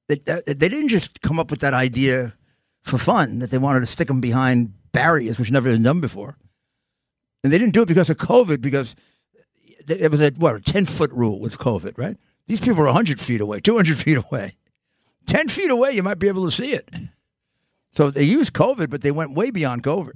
They, 0.08 0.18
they 0.18 0.70
didn't 0.70 0.90
just 0.90 1.22
come 1.22 1.40
up 1.40 1.50
with 1.50 1.62
that 1.62 1.74
idea 1.74 2.36
for 2.84 3.00
fun, 3.00 3.40
that 3.40 3.50
they 3.50 3.58
wanted 3.58 3.80
to 3.80 3.88
stick 3.88 4.08
them 4.08 4.22
behind 4.22 4.74
barriers, 4.96 5.38
which 5.38 5.52
never 5.52 5.70
been 5.70 5.84
done 5.84 6.02
before. 6.02 6.38
And 7.44 7.54
they 7.54 7.60
didn't 7.60 7.74
do 7.74 7.84
it 7.84 7.88
because 7.88 8.10
of 8.10 8.18
COVID, 8.18 8.62
because 8.62 8.96
it 9.88 10.10
was 10.10 10.22
a 10.22 10.32
what 10.32 10.56
a 10.56 10.60
ten 10.60 10.86
foot 10.86 11.12
rule 11.12 11.40
with 11.40 11.60
COVID, 11.60 11.98
right? 11.98 12.18
These 12.48 12.60
people 12.60 12.82
are 12.84 12.92
hundred 12.92 13.20
feet 13.20 13.42
away, 13.42 13.60
two 13.60 13.76
hundred 13.76 13.98
feet 14.06 14.18
away, 14.18 14.56
ten 15.28 15.48
feet 15.48 15.70
away. 15.70 15.92
You 15.92 16.02
might 16.02 16.20
be 16.20 16.28
able 16.28 16.46
to 16.46 16.52
see 16.52 16.72
it. 16.72 16.90
So 17.96 18.10
they 18.10 18.24
used 18.24 18.54
COVID, 18.54 18.90
but 18.90 19.02
they 19.02 19.12
went 19.12 19.36
way 19.36 19.52
beyond 19.52 19.84
COVID. 19.84 20.14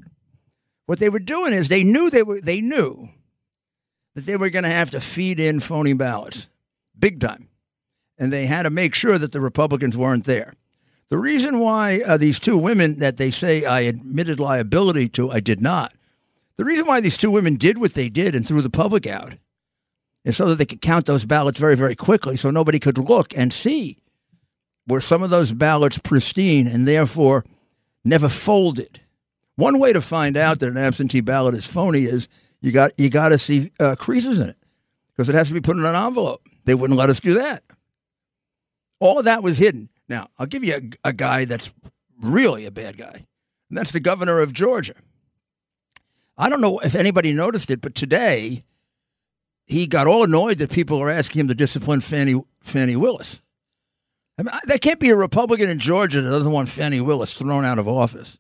What 0.86 1.00
they 1.00 1.10
were 1.10 1.20
doing 1.20 1.54
is 1.54 1.68
they 1.68 1.84
knew 1.84 2.10
they 2.10 2.24
were 2.24 2.42
they 2.42 2.62
knew 2.62 3.10
that 4.16 4.26
they 4.26 4.36
were 4.36 4.50
going 4.50 4.64
to 4.64 4.70
have 4.70 4.90
to 4.92 5.00
feed 5.00 5.40
in 5.40 5.60
phony 5.60 5.94
ballots, 5.94 6.48
big 6.98 7.20
time, 7.20 7.48
and 8.18 8.34
they 8.34 8.48
had 8.48 8.64
to 8.64 8.70
make 8.70 8.96
sure 8.96 9.18
that 9.20 9.32
the 9.32 9.42
Republicans 9.42 9.96
weren't 9.96 10.26
there. 10.26 10.56
The 11.10 11.18
reason 11.18 11.60
why 11.60 12.02
uh, 12.06 12.18
these 12.18 12.40
two 12.40 12.58
women 12.58 13.00
that 13.00 13.18
they 13.18 13.32
say 13.32 13.66
I 13.66 13.82
admitted 13.82 14.40
liability 14.40 15.10
to, 15.10 15.32
I 15.32 15.40
did 15.40 15.60
not. 15.60 15.94
The 16.58 16.66
reason 16.66 16.86
why 16.86 17.00
these 17.00 17.18
two 17.18 17.32
women 17.32 17.56
did 17.56 17.80
what 17.80 17.94
they 17.94 18.10
did 18.10 18.36
and 18.36 18.48
threw 18.48 18.62
the 18.62 18.70
public 18.70 19.08
out 19.08 19.34
is 20.24 20.38
so 20.38 20.48
that 20.50 20.56
they 20.56 20.66
could 20.66 20.82
count 20.82 21.08
those 21.08 21.26
ballots 21.26 21.60
very, 21.60 21.76
very 21.76 21.96
quickly 21.96 22.36
so 22.36 22.52
nobody 22.52 22.80
could 22.80 22.98
look 22.98 23.36
and 23.36 23.52
see 23.52 23.98
were 24.88 25.02
some 25.02 25.24
of 25.24 25.30
those 25.30 25.52
ballots 25.52 25.98
pristine 26.00 26.68
and 26.68 26.88
therefore 26.88 27.46
never 28.04 28.30
folded. 28.30 29.02
One 29.56 29.80
way 29.80 29.94
to 29.94 30.02
find 30.02 30.38
out 30.38 30.60
that 30.60 30.70
an 30.70 30.78
absentee 30.78 31.22
ballot 31.22 31.56
is 31.56 31.66
phony 31.66 32.06
is 32.06 32.28
you 32.62 32.72
got 32.72 32.92
you 32.98 33.10
got 33.10 33.30
to 33.30 33.38
see 33.38 33.72
uh, 33.80 33.96
creases 33.96 34.40
in 34.40 34.50
it 34.50 34.58
because 35.12 35.30
it 35.30 35.36
has 35.36 35.48
to 35.48 35.54
be 35.54 35.62
put 35.62 35.78
in 35.78 35.86
an 35.86 35.96
envelope. 35.96 36.48
They 36.66 36.76
wouldn't 36.76 37.00
let 37.00 37.10
us 37.10 37.20
do 37.20 37.36
that. 37.36 37.64
All 39.00 39.18
of 39.18 39.26
that 39.26 39.44
was 39.44 39.58
hidden. 39.58 39.90
Now 40.10 40.30
I'll 40.38 40.48
give 40.48 40.64
you 40.64 40.76
a, 40.76 41.10
a 41.10 41.14
guy 41.14 41.46
that's 41.46 41.72
really 42.22 42.66
a 42.66 42.72
bad 42.72 42.98
guy, 42.98 43.26
and 43.70 43.78
that's 43.78 43.92
the 43.92 44.00
governor 44.02 44.40
of 44.40 44.52
Georgia. 44.52 44.96
I 46.38 46.50
don't 46.50 46.62
know 46.62 46.80
if 46.80 46.96
anybody 46.96 47.32
noticed 47.32 47.70
it, 47.70 47.82
but 47.82 47.96
today 47.96 48.64
he 49.66 49.86
got 49.86 50.08
all 50.08 50.24
annoyed 50.24 50.58
that 50.58 50.72
people 50.72 51.00
are 51.00 51.10
asking 51.10 51.42
him 51.42 51.48
to 51.50 51.56
discipline 51.56 52.02
Fannie, 52.02 52.42
Fani 52.60 52.96
Willis. 52.96 53.42
I 54.38 54.44
mean, 54.44 54.58
there 54.64 54.80
can't 54.80 55.00
be 55.00 55.10
a 55.10 55.16
Republican 55.16 55.70
in 55.70 55.80
Georgia 55.80 56.22
that 56.22 56.30
doesn't 56.30 56.52
want 56.52 56.70
Fani 56.70 57.02
Willis 57.02 57.34
thrown 57.34 57.66
out 57.66 57.78
of 57.78 57.88
office. 57.88 58.40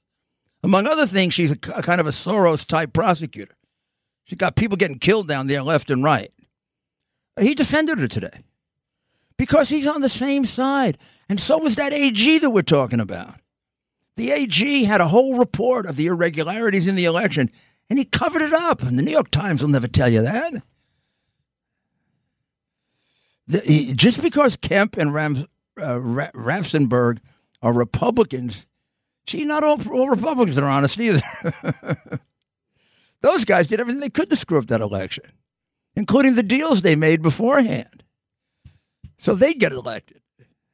Among 0.64 0.88
other 0.88 1.06
things, 1.06 1.34
she's 1.34 1.52
a, 1.52 1.58
a 1.76 1.84
kind 1.84 2.02
of 2.02 2.08
a 2.08 2.12
Soros 2.12 2.66
type 2.66 2.94
prosecutor. 2.94 3.56
She's 4.24 4.38
got 4.38 4.56
people 4.56 4.78
getting 4.78 5.00
killed 5.00 5.28
down 5.28 5.48
there 5.48 5.62
left 5.62 5.92
and 5.92 6.04
right. 6.04 6.32
He 7.40 7.54
defended 7.54 8.00
her 8.00 8.08
today 8.08 8.44
because 9.38 9.70
he's 9.70 9.88
on 9.88 10.02
the 10.02 10.10
same 10.10 10.46
side. 10.46 10.98
And 11.30 11.39
so 11.39 11.60
was 11.60 11.76
that 11.76 11.94
AG 11.94 12.39
that 12.39 12.50
we're 12.50 12.63
talking 12.63 13.00
about. 13.00 13.36
The 14.18 14.32
AG 14.32 14.84
had 14.84 15.00
a 15.00 15.08
whole 15.08 15.38
report 15.38 15.86
of 15.86 15.96
the 15.96 16.08
irregularities 16.08 16.88
in 16.88 16.96
the 16.96 17.06
election, 17.06 17.52
and 17.89 17.98
he 18.00 18.04
covered 18.04 18.42
it 18.42 18.52
up. 18.52 18.82
And 18.82 18.98
the 18.98 19.04
New 19.04 19.12
York 19.12 19.30
Times 19.30 19.62
will 19.62 19.70
never 19.70 19.88
tell 19.88 20.10
you 20.10 20.24
that. 20.24 20.63
The, 23.48 23.94
just 23.94 24.22
because 24.22 24.58
Kemp 24.58 24.98
and 24.98 25.13
Rams, 25.13 25.46
uh, 25.78 26.00
Raffensperger 26.00 27.20
are 27.62 27.74
Republicans, 27.74 28.68
gee, 29.26 29.46
not 29.46 29.63
all, 29.63 29.80
all 29.92 30.10
Republicans 30.10 30.58
are 30.58 30.65
honest 30.65 31.00
either. 31.00 31.22
Those 33.22 33.46
guys 33.46 33.68
did 33.68 33.80
everything 33.80 34.02
they 34.02 34.10
could 34.10 34.30
to 34.30 34.36
screw 34.36 34.60
up 34.60 34.68
that 34.68 34.82
election, 34.82 35.26
including 35.96 36.36
the 36.36 36.44
deals 36.44 36.82
they 36.82 36.96
made 36.96 37.22
beforehand. 37.22 38.04
So 39.18 39.36
they 39.36 39.54
get 39.54 39.72
elected. 39.72 40.19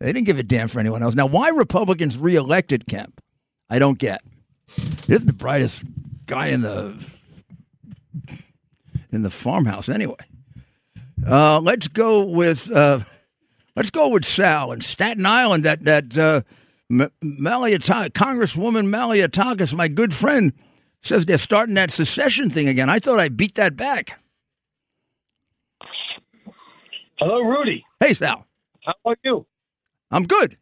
They 0.06 0.13
didn't 0.13 0.28
give 0.28 0.38
a 0.38 0.44
damn 0.44 0.68
for 0.68 0.80
anyone 0.80 1.02
else. 1.02 1.15
Now, 1.15 1.26
why 1.26 1.50
Republicans 1.50 2.15
reelected 2.15 2.86
Kemp, 2.86 3.20
I 3.72 3.80
don't 3.80 3.98
get. 3.98 4.22
He 5.08 5.13
isn't 5.15 5.26
the 5.26 5.34
brightest 5.34 5.84
guy 6.28 6.50
in 6.50 6.62
the 6.62 6.96
in 9.12 9.24
the 9.24 9.32
farmhouse 9.32 9.89
anyway. 9.89 10.20
Uh, 11.28 11.60
let's 11.60 11.88
go 11.88 12.24
with 12.24 12.72
uh, 12.72 13.00
let's 13.76 13.89
go 13.89 14.10
with 14.10 14.26
Sal 14.26 14.72
in 14.74 14.82
Staten 14.82 15.26
Island. 15.26 15.65
That 15.65 15.84
that 15.86 16.15
uh, 16.15 16.41
M- 16.88 17.10
Congresswoman 17.24 18.86
Malliotakis, 18.88 19.74
my 19.74 19.88
good 19.88 20.13
friend, 20.13 20.54
says 21.02 21.26
they're 21.26 21.39
starting 21.39 21.74
that 21.76 21.89
secession 21.89 22.52
thing 22.52 22.68
again. 22.68 22.91
I 22.91 23.00
thought 23.00 23.20
I 23.20 23.30
beat 23.30 23.56
that 23.56 23.76
back. 23.76 24.20
Hello, 27.18 27.41
Rudy. 27.41 27.84
Hey, 28.00 28.13
Sal. 28.13 28.46
How 28.82 28.94
are 29.04 29.15
you? 29.24 29.48
I'm 30.12 30.24
good. 30.24 30.58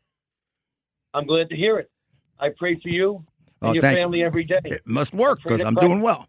I'm 1.13 1.25
glad 1.25 1.49
to 1.49 1.55
hear 1.55 1.77
it. 1.77 1.91
I 2.39 2.49
pray 2.57 2.79
for 2.81 2.89
you 2.89 3.25
and 3.61 3.69
Oh, 3.69 3.73
your 3.73 3.81
family 3.81 4.19
you. 4.19 4.25
every 4.25 4.43
day. 4.43 4.59
It 4.63 4.81
must 4.85 5.13
work 5.13 5.39
because 5.43 5.61
I'm 5.61 5.75
doing 5.75 6.01
well. 6.01 6.27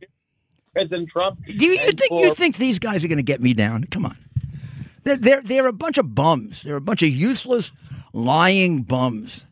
President 0.73 1.09
Trump. 1.11 1.39
Do 1.45 1.67
you, 1.67 1.79
think 1.79 2.11
you 2.11 2.35
think 2.35 2.57
these 2.57 2.79
guys 2.79 3.05
are 3.05 3.09
going 3.09 3.19
to 3.19 3.23
get 3.23 3.41
me 3.41 3.55
down? 3.55 3.85
Come 3.85 4.05
on, 4.05 4.17
they're 5.05 5.17
they're 5.17 5.41
they're 5.41 5.67
a 5.69 5.73
bunch 5.73 5.99
of 5.99 6.15
bums. 6.15 6.63
They're 6.63 6.77
a 6.77 6.81
bunch 6.81 7.03
of 7.03 7.09
useless, 7.11 7.71
lying 8.13 8.83
bums. 8.83 9.47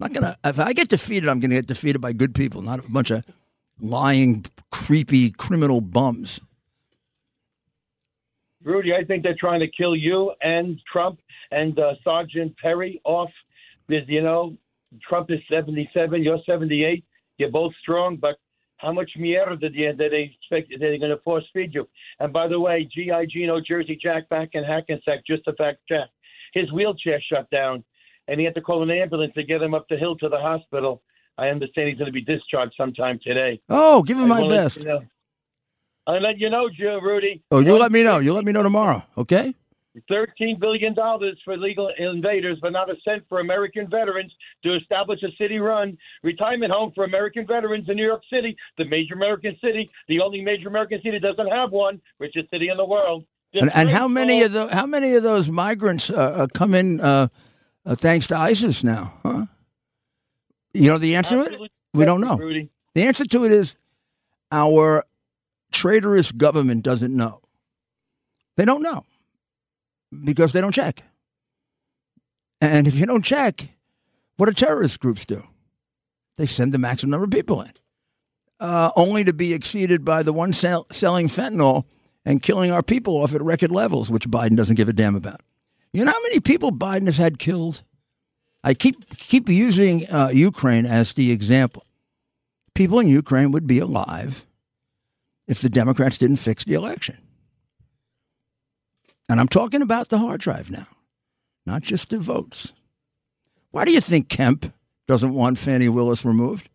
Not 0.00 0.12
gonna. 0.14 0.36
If 0.44 0.58
I 0.58 0.72
get 0.72 0.88
defeated, 0.88 1.28
I'm 1.28 1.38
going 1.40 1.50
to 1.50 1.56
get 1.56 1.66
defeated 1.66 2.00
by 2.00 2.12
good 2.14 2.34
people, 2.34 2.62
not 2.62 2.78
a 2.80 2.90
bunch 2.90 3.10
of 3.10 3.24
lying, 3.78 4.46
creepy, 4.72 5.30
criminal 5.30 5.80
bums. 5.82 6.40
Rudy, 8.64 8.92
I 8.94 9.04
think 9.04 9.22
they're 9.22 9.36
trying 9.38 9.60
to 9.60 9.68
kill 9.68 9.94
you 9.94 10.32
and 10.42 10.80
Trump 10.90 11.20
and 11.50 11.78
uh, 11.78 11.94
Sergeant 12.04 12.56
Perry 12.58 13.00
off. 13.04 13.30
Because, 13.86 14.08
you 14.08 14.22
know, 14.22 14.56
Trump 15.06 15.30
is 15.30 15.40
77, 15.50 16.22
you're 16.22 16.40
78. 16.46 17.04
You're 17.38 17.50
both 17.50 17.72
strong, 17.80 18.16
but 18.16 18.36
how 18.78 18.92
much 18.92 19.10
mierda 19.18 19.60
did, 19.60 19.74
you, 19.74 19.92
did 19.92 20.12
they 20.12 20.32
expect 20.34 20.70
that 20.70 20.78
they're 20.80 20.98
going 20.98 21.10
to 21.10 21.22
force 21.22 21.44
feed 21.52 21.74
you? 21.74 21.88
And 22.20 22.32
by 22.32 22.48
the 22.48 22.58
way, 22.58 22.88
G.I. 22.92 23.26
Gino, 23.26 23.60
Jersey 23.60 23.98
Jack 24.00 24.28
back 24.28 24.50
in 24.52 24.64
Hackensack, 24.64 25.26
just 25.26 25.46
a 25.46 25.52
fact 25.54 25.78
check. 25.88 26.08
His 26.54 26.72
wheelchair 26.72 27.20
shut 27.30 27.50
down, 27.50 27.84
and 28.26 28.38
he 28.40 28.44
had 28.44 28.54
to 28.54 28.60
call 28.60 28.82
an 28.82 28.90
ambulance 28.90 29.34
to 29.34 29.42
get 29.42 29.60
him 29.60 29.74
up 29.74 29.86
the 29.88 29.96
hill 29.96 30.16
to 30.16 30.28
the 30.28 30.38
hospital. 30.38 31.02
I 31.36 31.48
understand 31.48 31.88
he's 31.88 31.98
going 31.98 32.06
to 32.06 32.12
be 32.12 32.22
discharged 32.22 32.74
sometime 32.76 33.20
today. 33.22 33.60
Oh, 33.68 34.02
give 34.02 34.18
him 34.18 34.32
I 34.32 34.42
my 34.42 34.48
best. 34.48 34.78
you 34.78 34.84
know. 34.84 35.02
I'll 36.06 36.22
let 36.22 36.38
you 36.38 36.48
know, 36.48 36.70
Joe, 36.70 37.00
Rudy. 37.02 37.42
Oh, 37.50 37.60
you 37.60 37.76
let 37.76 37.92
me 37.92 38.02
know. 38.02 38.18
You 38.18 38.32
let 38.32 38.44
me 38.44 38.52
know 38.52 38.62
tomorrow. 38.62 39.04
Okay. 39.16 39.54
Thirteen 40.08 40.58
billion 40.58 40.94
dollars 40.94 41.38
for 41.44 41.56
legal 41.56 41.90
invaders, 41.98 42.58
but 42.60 42.72
not 42.72 42.90
a 42.90 42.94
cent 43.04 43.24
for 43.28 43.40
American 43.40 43.88
veterans 43.88 44.32
to 44.64 44.76
establish 44.76 45.22
a 45.22 45.28
city-run 45.36 45.96
retirement 46.22 46.72
home 46.72 46.92
for 46.94 47.04
American 47.04 47.46
veterans 47.46 47.88
in 47.88 47.96
New 47.96 48.06
York 48.06 48.22
City, 48.32 48.56
the 48.76 48.84
major 48.84 49.14
American 49.14 49.56
city, 49.62 49.90
the 50.08 50.20
only 50.20 50.40
major 50.42 50.68
American 50.68 51.00
city 51.02 51.18
that 51.18 51.36
doesn't 51.36 51.52
have 51.52 51.70
one, 51.70 52.00
richest 52.18 52.50
city 52.50 52.68
in 52.68 52.76
the 52.76 52.84
world. 52.84 53.24
And, 53.54 53.70
and 53.74 53.88
how 53.88 54.08
many 54.08 54.42
of 54.42 54.52
the 54.52 54.68
how 54.68 54.86
many 54.86 55.14
of 55.14 55.22
those 55.22 55.48
migrants 55.48 56.10
uh, 56.10 56.16
uh, 56.16 56.46
come 56.52 56.74
in 56.74 57.00
uh, 57.00 57.28
uh, 57.86 57.94
thanks 57.94 58.26
to 58.28 58.36
ISIS 58.36 58.84
now? 58.84 59.14
Huh? 59.22 59.46
You 60.74 60.90
know 60.90 60.98
the 60.98 61.16
answer 61.16 61.48
to 61.48 61.64
it? 61.64 61.70
We 61.94 62.04
don't 62.04 62.20
know. 62.20 62.36
Rudy. 62.36 62.70
The 62.94 63.02
answer 63.02 63.24
to 63.24 63.44
it 63.44 63.52
is 63.52 63.76
our 64.52 65.04
traitorous 65.72 66.30
government 66.30 66.82
doesn't 66.82 67.14
know. 67.16 67.40
They 68.56 68.64
don't 68.64 68.82
know 68.82 69.04
because 70.24 70.52
they 70.52 70.60
don't 70.60 70.74
check. 70.74 71.02
And 72.60 72.86
if 72.86 72.96
you 72.96 73.06
don't 73.06 73.24
check, 73.24 73.68
what 74.36 74.46
do 74.46 74.52
terrorist 74.52 75.00
groups 75.00 75.24
do? 75.24 75.42
They 76.36 76.46
send 76.46 76.72
the 76.72 76.78
maximum 76.78 77.10
number 77.10 77.24
of 77.24 77.30
people 77.30 77.62
in, 77.62 77.72
uh, 78.60 78.90
only 78.96 79.24
to 79.24 79.32
be 79.32 79.52
exceeded 79.52 80.04
by 80.04 80.22
the 80.22 80.32
one 80.32 80.52
sell- 80.52 80.86
selling 80.90 81.28
fentanyl 81.28 81.84
and 82.24 82.42
killing 82.42 82.70
our 82.70 82.82
people 82.82 83.16
off 83.16 83.34
at 83.34 83.42
record 83.42 83.70
levels, 83.70 84.10
which 84.10 84.28
Biden 84.28 84.56
doesn't 84.56 84.76
give 84.76 84.88
a 84.88 84.92
damn 84.92 85.16
about. 85.16 85.40
You 85.92 86.04
know 86.04 86.12
how 86.12 86.22
many 86.22 86.40
people 86.40 86.70
Biden 86.70 87.06
has 87.06 87.16
had 87.16 87.38
killed? 87.38 87.82
I 88.62 88.74
keep 88.74 89.16
keep 89.16 89.48
using 89.48 90.06
uh, 90.06 90.30
Ukraine 90.32 90.84
as 90.84 91.14
the 91.14 91.30
example. 91.30 91.84
People 92.74 92.98
in 93.00 93.08
Ukraine 93.08 93.50
would 93.52 93.66
be 93.66 93.78
alive 93.78 94.46
if 95.46 95.60
the 95.60 95.70
Democrats 95.70 96.18
didn't 96.18 96.36
fix 96.36 96.64
the 96.64 96.74
election. 96.74 97.18
And 99.28 99.40
I'm 99.40 99.48
talking 99.48 99.82
about 99.82 100.08
the 100.08 100.18
hard 100.18 100.40
drive 100.40 100.70
now, 100.70 100.86
not 101.66 101.82
just 101.82 102.10
the 102.10 102.18
votes. 102.18 102.72
Why 103.70 103.84
do 103.84 103.92
you 103.92 104.00
think 104.00 104.28
Kemp 104.28 104.72
doesn't 105.06 105.34
want 105.34 105.58
Fani 105.58 105.88
Willis 105.88 106.24
removed? 106.24 106.70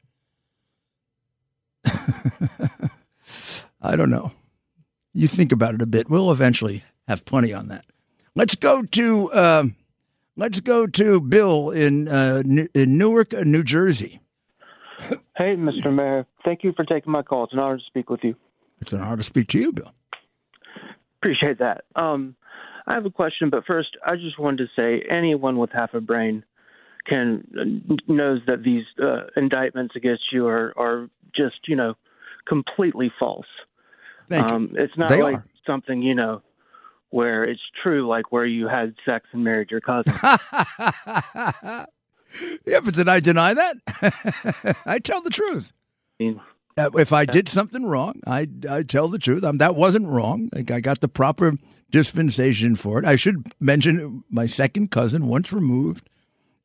I 3.82 3.96
don't 3.96 4.10
know. 4.10 4.32
You 5.14 5.28
think 5.28 5.52
about 5.52 5.76
it 5.76 5.82
a 5.82 5.86
bit. 5.86 6.10
We'll 6.10 6.32
eventually 6.32 6.84
have 7.08 7.26
plenty 7.26 7.54
on 7.54 7.68
that. 7.68 7.86
Let's 8.36 8.56
go 8.56 8.84
to 8.84 9.32
uh, 9.32 9.64
let's 10.36 10.60
go 10.60 10.88
to 10.88 11.22
Bill 11.22 11.70
in, 11.72 12.08
uh, 12.08 12.44
in 12.74 12.98
Newark, 12.98 13.34
uh, 13.34 13.44
New 13.44 13.64
Jersey. 13.64 14.20
Hey, 15.36 15.56
Mr. 15.56 15.94
Mayor. 15.94 16.26
Thank 16.46 16.64
you 16.64 16.74
for 16.74 16.86
taking 16.86 17.12
my 17.12 17.24
call. 17.24 17.46
It's 17.46 17.54
an 17.54 17.60
honor 17.60 17.78
to 17.78 17.84
speak 17.84 18.10
with 18.10 18.24
you. 18.24 18.36
It's 18.80 18.94
an 18.94 19.02
honor 19.02 19.18
to 19.18 19.24
speak 19.24 19.48
to 19.50 19.60
you, 19.60 19.72
Bill. 19.72 19.92
Appreciate 21.18 21.60
that. 21.60 21.86
Um, 21.96 22.36
I 22.88 22.94
have 22.96 23.06
a 23.06 23.12
question, 23.12 23.50
but 23.50 23.66
first, 23.66 23.98
I 24.06 24.16
just 24.16 24.38
wanted 24.40 24.58
to 24.58 24.68
say 24.76 25.06
anyone 25.10 25.58
with 25.58 25.72
half 25.72 25.94
a 25.94 26.02
brain 26.02 26.44
can 27.06 28.00
knows 28.08 28.40
that 28.48 28.64
these 28.64 28.86
uh, 29.02 29.24
indictments 29.36 29.96
against 29.96 30.24
you 30.32 30.48
are 30.48 30.74
are 30.78 31.10
just 31.36 31.56
you 31.68 31.76
know 31.76 31.96
completely 32.48 33.12
false. 33.20 33.46
Thank 34.30 34.50
um, 34.50 34.70
you. 34.72 34.84
It's 34.84 34.98
not 34.98 35.10
They 35.10 35.22
like 35.22 35.36
are. 35.36 35.46
something 35.68 36.02
you 36.02 36.16
know 36.16 36.42
where 37.10 37.44
it's 37.44 37.62
true, 37.84 38.08
like 38.08 38.32
where 38.32 38.46
you 38.46 38.68
had 38.68 38.96
sex 39.06 39.28
and 39.34 39.44
married 39.44 39.70
your 39.70 39.82
cousin. 39.82 40.14
yeah, 42.66 42.80
but 42.84 42.94
did 42.94 43.08
I 43.08 43.20
deny 43.20 43.54
that? 43.54 44.76
I 44.86 45.00
tell 45.00 45.22
the 45.22 45.30
truth. 45.30 45.74
I 46.20 46.24
mean, 46.24 46.40
Uh, 46.40 46.44
if 46.78 47.14
I 47.14 47.26
did 47.26 47.48
something 47.50 47.86
wrong, 47.86 48.20
I 48.26 48.48
I 48.70 48.84
tell 48.84 49.08
the 49.08 49.20
truth. 49.20 49.44
Um, 49.44 49.58
that 49.58 49.76
wasn't 49.76 50.08
wrong. 50.08 50.50
Like, 50.54 50.72
I 50.72 50.80
got 50.80 51.00
the 51.02 51.08
proper 51.08 51.54
dispensation 51.92 52.76
for 52.76 53.00
it. 53.00 53.06
I 53.06 53.16
should 53.16 53.52
mention 53.60 54.24
my 54.30 54.46
second 54.46 54.90
cousin 54.92 55.28
once 55.28 55.54
removed, 55.54 56.10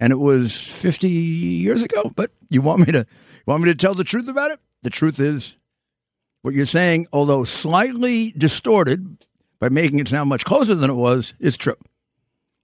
and 0.00 0.12
it 0.12 0.18
was 0.18 0.56
fifty 0.56 1.08
years 1.10 1.82
ago. 1.82 2.10
But 2.16 2.30
you 2.48 2.62
want 2.62 2.80
me 2.86 2.92
to 2.92 2.98
you 3.00 3.42
want 3.46 3.62
me 3.62 3.70
to 3.70 3.74
tell 3.76 3.94
the 3.94 4.04
truth 4.04 4.28
about 4.28 4.50
it? 4.50 4.60
The 4.82 4.90
truth 4.90 5.18
is, 5.20 5.56
what 6.42 6.54
you're 6.54 6.66
saying, 6.66 7.06
although 7.12 7.44
slightly 7.44 8.32
distorted 8.36 9.24
by 9.58 9.68
making 9.68 9.98
it 9.98 10.08
sound 10.08 10.28
much 10.28 10.44
closer 10.44 10.74
than 10.74 10.88
it 10.90 10.94
was, 10.94 11.34
is 11.40 11.56
true. 11.56 11.74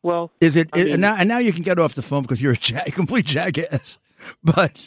well, 0.02 0.30
Is 0.40 0.54
it? 0.56 0.68
I 0.72 0.78
it- 0.80 0.88
and 0.92 1.00
now, 1.00 1.16
and 1.18 1.28
now 1.28 1.38
you 1.38 1.52
can 1.52 1.62
get 1.62 1.78
off 1.78 1.94
the 1.94 2.02
phone 2.02 2.22
because 2.22 2.40
you're 2.40 2.52
a 2.52 2.58
ja- 2.62 2.84
complete 2.92 3.26
jackass. 3.26 3.98
But, 4.42 4.80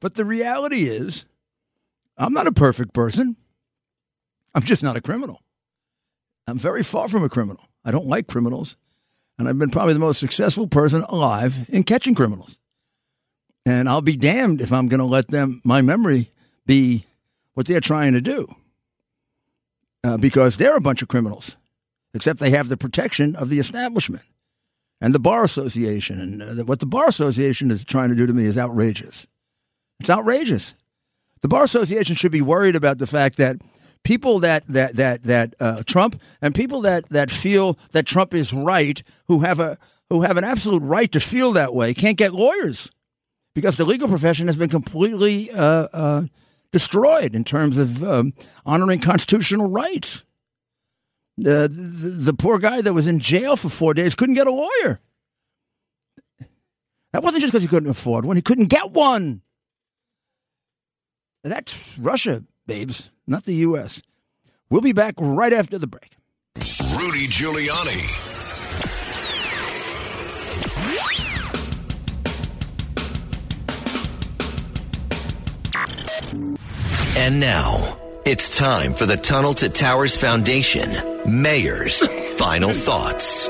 but 0.00 0.14
the 0.14 0.24
reality 0.24 0.88
is, 0.88 1.26
I'm 2.20 2.34
not 2.34 2.46
a 2.46 2.52
perfect 2.52 2.92
person. 2.92 3.36
I'm 4.54 4.62
just 4.62 4.82
not 4.82 4.96
a 4.96 5.00
criminal. 5.00 5.42
I'm 6.46 6.58
very 6.58 6.82
far 6.82 7.08
from 7.08 7.24
a 7.24 7.28
criminal. 7.28 7.64
I 7.84 7.90
don't 7.90 8.06
like 8.06 8.26
criminals, 8.26 8.76
and 9.38 9.48
I've 9.48 9.58
been 9.58 9.70
probably 9.70 9.94
the 9.94 10.00
most 10.00 10.20
successful 10.20 10.66
person 10.66 11.02
alive 11.08 11.68
in 11.70 11.82
catching 11.82 12.14
criminals. 12.14 12.58
And 13.64 13.88
I'll 13.88 14.02
be 14.02 14.16
damned 14.16 14.60
if 14.60 14.72
I'm 14.72 14.88
going 14.88 15.00
to 15.00 15.06
let 15.06 15.28
them 15.28 15.60
my 15.64 15.80
memory 15.80 16.30
be 16.66 17.06
what 17.54 17.66
they're 17.66 17.80
trying 17.80 18.12
to 18.12 18.20
do, 18.20 18.54
uh, 20.04 20.16
because 20.18 20.56
they're 20.56 20.76
a 20.76 20.80
bunch 20.80 21.02
of 21.02 21.08
criminals 21.08 21.56
except 22.12 22.40
they 22.40 22.50
have 22.50 22.68
the 22.68 22.76
protection 22.76 23.36
of 23.36 23.48
the 23.48 23.58
establishment 23.58 24.24
and 25.00 25.14
the 25.14 25.20
bar 25.20 25.44
association. 25.44 26.20
And 26.20 26.60
uh, 26.60 26.64
what 26.64 26.80
the 26.80 26.86
bar 26.86 27.08
association 27.08 27.70
is 27.70 27.84
trying 27.84 28.10
to 28.10 28.14
do 28.14 28.26
to 28.26 28.34
me 28.34 28.44
is 28.44 28.58
outrageous. 28.58 29.26
It's 30.00 30.10
outrageous. 30.10 30.74
The 31.42 31.48
bar 31.48 31.64
association 31.64 32.14
should 32.16 32.32
be 32.32 32.42
worried 32.42 32.76
about 32.76 32.98
the 32.98 33.06
fact 33.06 33.36
that 33.38 33.56
people 34.04 34.38
that 34.40 34.66
that 34.68 34.96
that 34.96 35.22
that 35.24 35.54
uh, 35.60 35.82
Trump 35.86 36.20
and 36.40 36.54
people 36.54 36.82
that 36.82 37.08
that 37.10 37.30
feel 37.30 37.78
that 37.92 38.06
Trump 38.06 38.34
is 38.34 38.52
right, 38.52 39.02
who 39.28 39.40
have 39.40 39.58
a 39.58 39.78
who 40.10 40.22
have 40.22 40.36
an 40.36 40.44
absolute 40.44 40.82
right 40.82 41.10
to 41.12 41.20
feel 41.20 41.52
that 41.52 41.74
way, 41.74 41.94
can't 41.94 42.18
get 42.18 42.34
lawyers 42.34 42.90
because 43.54 43.76
the 43.76 43.84
legal 43.84 44.08
profession 44.08 44.46
has 44.46 44.56
been 44.56 44.68
completely 44.68 45.50
uh, 45.50 45.88
uh, 45.92 46.22
destroyed 46.72 47.34
in 47.34 47.44
terms 47.44 47.78
of 47.78 48.02
um, 48.02 48.32
honoring 48.66 49.00
constitutional 49.00 49.70
rights. 49.70 50.24
The, 51.38 51.68
the 51.68 52.10
the 52.32 52.34
poor 52.34 52.58
guy 52.58 52.82
that 52.82 52.92
was 52.92 53.06
in 53.06 53.18
jail 53.18 53.56
for 53.56 53.70
four 53.70 53.94
days 53.94 54.14
couldn't 54.14 54.34
get 54.34 54.46
a 54.46 54.52
lawyer. 54.52 55.00
That 57.12 57.22
wasn't 57.22 57.40
just 57.40 57.52
because 57.52 57.62
he 57.62 57.68
couldn't 57.68 57.90
afford 57.90 58.26
one; 58.26 58.36
he 58.36 58.42
couldn't 58.42 58.66
get 58.68 58.90
one. 58.90 59.40
That's 61.42 61.98
Russia, 61.98 62.44
babes, 62.66 63.10
not 63.26 63.44
the 63.44 63.54
U.S. 63.66 64.02
We'll 64.68 64.82
be 64.82 64.92
back 64.92 65.14
right 65.18 65.52
after 65.52 65.78
the 65.78 65.86
break. 65.86 66.12
Rudy 66.56 67.26
Giuliani. 67.28 68.26
And 77.16 77.40
now, 77.40 77.96
it's 78.24 78.56
time 78.56 78.92
for 78.94 79.06
the 79.06 79.16
Tunnel 79.16 79.54
to 79.54 79.68
Towers 79.68 80.16
Foundation 80.16 80.90
Mayor's 81.26 82.06
Final 82.38 82.72
Thoughts. 82.72 83.48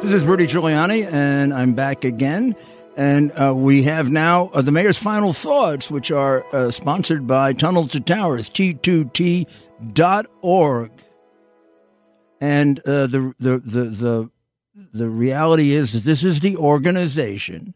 This 0.00 0.12
is 0.12 0.24
Rudy 0.24 0.46
Giuliani, 0.46 1.10
and 1.12 1.52
I'm 1.52 1.74
back 1.74 2.04
again. 2.04 2.56
And 2.96 3.32
uh, 3.32 3.54
we 3.56 3.84
have 3.84 4.10
now 4.10 4.48
uh, 4.48 4.60
the 4.60 4.72
mayor's 4.72 4.98
final 4.98 5.32
thoughts, 5.32 5.90
which 5.90 6.10
are 6.10 6.44
uh, 6.54 6.70
sponsored 6.70 7.26
by 7.26 7.54
Tunnel 7.54 7.86
to 7.86 8.00
Towers, 8.00 8.50
T2T.org. 8.50 9.50
And 12.40 12.78
uh, 12.80 13.06
the, 13.06 13.32
the, 13.38 13.58
the, 13.58 13.84
the, 13.84 14.30
the 14.92 15.08
reality 15.08 15.70
is 15.70 15.92
that 15.92 16.02
this 16.02 16.22
is 16.24 16.40
the 16.40 16.56
organization 16.56 17.72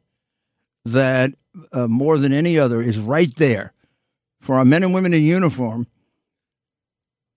that, 0.84 1.32
uh, 1.72 1.86
more 1.86 2.18
than 2.18 2.32
any 2.32 2.58
other, 2.58 2.82
is 2.82 2.98
right 2.98 3.34
there 3.36 3.72
for 4.40 4.56
our 4.56 4.64
men 4.64 4.82
and 4.82 4.92
women 4.92 5.14
in 5.14 5.22
uniform 5.22 5.86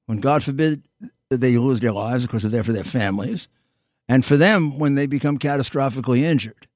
when, 0.06 0.20
God 0.20 0.44
forbid, 0.44 0.84
they 1.30 1.58
lose 1.58 1.80
their 1.80 1.92
lives 1.92 2.26
because 2.26 2.42
they're 2.42 2.50
there 2.52 2.64
for 2.64 2.74
their 2.74 2.84
families 2.84 3.48
and 4.08 4.26
for 4.26 4.38
them 4.38 4.80
when 4.80 4.96
they 4.96 5.06
become 5.06 5.38
catastrophically 5.38 6.22
injured. 6.22 6.68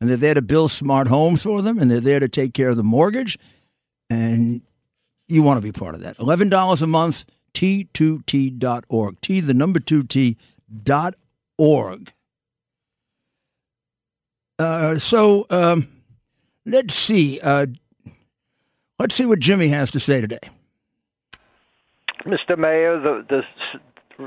And 0.00 0.08
they're 0.08 0.16
there 0.16 0.34
to 0.34 0.42
build 0.42 0.70
smart 0.70 1.08
homes 1.08 1.42
for 1.42 1.60
them, 1.60 1.78
and 1.78 1.90
they're 1.90 2.00
there 2.00 2.20
to 2.20 2.28
take 2.28 2.54
care 2.54 2.70
of 2.70 2.76
the 2.76 2.82
mortgage. 2.82 3.38
And 4.08 4.62
you 5.28 5.42
want 5.42 5.58
to 5.58 5.62
be 5.62 5.72
part 5.72 5.94
of 5.94 6.00
that. 6.00 6.16
$11 6.16 6.82
a 6.82 6.86
month, 6.86 7.24
T2T.org. 7.54 9.20
T, 9.20 9.40
the 9.40 9.54
number 9.54 9.78
2T 9.78 10.36
dot 10.82 11.14
org. 11.58 12.12
Uh, 14.58 14.96
so 14.96 15.46
um, 15.50 15.88
let's 16.66 16.94
see. 16.94 17.40
Uh, 17.40 17.66
let's 18.98 19.14
see 19.14 19.26
what 19.26 19.40
Jimmy 19.40 19.68
has 19.68 19.90
to 19.92 20.00
say 20.00 20.20
today. 20.20 20.38
Mr. 22.26 22.58
Mayor, 22.58 23.00
the, 23.00 23.24
the 23.28 23.42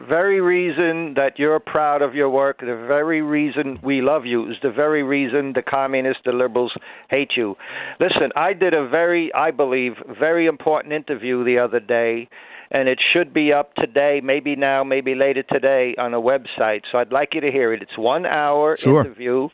very 0.08 0.42
reason 0.42 1.14
that 1.16 1.38
you're 1.38 1.60
proud 1.60 2.02
of 2.02 2.16
your 2.16 2.30
work, 2.30 2.60
the 2.60 2.86
very 2.88 3.22
reason 3.22 3.80
we 3.84 4.02
love 4.02 4.26
you, 4.26 4.50
is 4.50 4.58
the 4.62 4.72
very 4.72 5.04
reason 5.04 5.54
the 5.54 5.62
communists, 5.62 6.24
the 6.26 6.32
liberals 6.32 6.74
hate 7.10 7.32
you. 7.38 7.56
Listen, 8.00 8.32
I 8.36 8.54
did 8.54 8.74
a 8.74 8.88
very, 8.88 9.32
I 9.34 9.52
believe, 9.52 9.94
very 10.20 10.48
important 10.48 10.94
interview 10.94 11.44
the 11.44 11.60
other 11.60 11.80
day, 11.80 12.28
and 12.72 12.90
it 12.90 13.00
should 13.14 13.34
be 13.34 13.54
up 13.54 13.76
today, 13.76 14.20
maybe 14.24 14.56
now, 14.56 14.84
maybe 14.84 15.16
later 15.16 15.44
today 15.44 15.96
on 15.98 16.14
a 16.14 16.20
website. 16.22 16.82
So 16.92 16.98
I'd 16.98 17.12
like 17.12 17.30
you 17.34 17.42
to 17.42 17.52
hear 17.52 17.74
it. 17.74 17.82
It's 17.82 17.98
one 17.98 18.26
hour 18.26 18.76
Sure. 18.78 19.02
interview. 19.02 19.50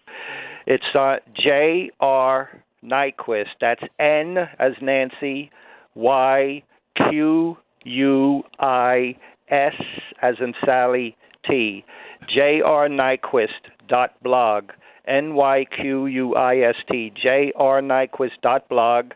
It's 0.65 0.85
uh, 0.95 1.17
J.R. 1.35 2.63
Nyquist. 2.83 3.47
That's 3.59 3.81
N 3.99 4.37
as 4.57 4.71
Nancy, 4.81 5.51
Y 5.95 6.63
Q 7.09 7.57
U 7.85 8.43
I 8.59 9.15
S 9.49 9.73
as 10.21 10.35
in 10.39 10.53
Sally 10.63 11.15
T. 11.47 11.83
J.R. 12.27 12.87
Nyquist 12.89 13.47
dot 13.87 14.11
blog. 14.21 14.71
N 15.07 15.33
Y 15.33 15.65
Q 15.75 16.05
U 16.05 16.35
I 16.35 16.57
S 16.57 16.75
T. 16.91 17.11
J.R. 17.21 17.81
Nyquist 17.81 18.41
dot 18.41 18.67
blog. 18.69 19.11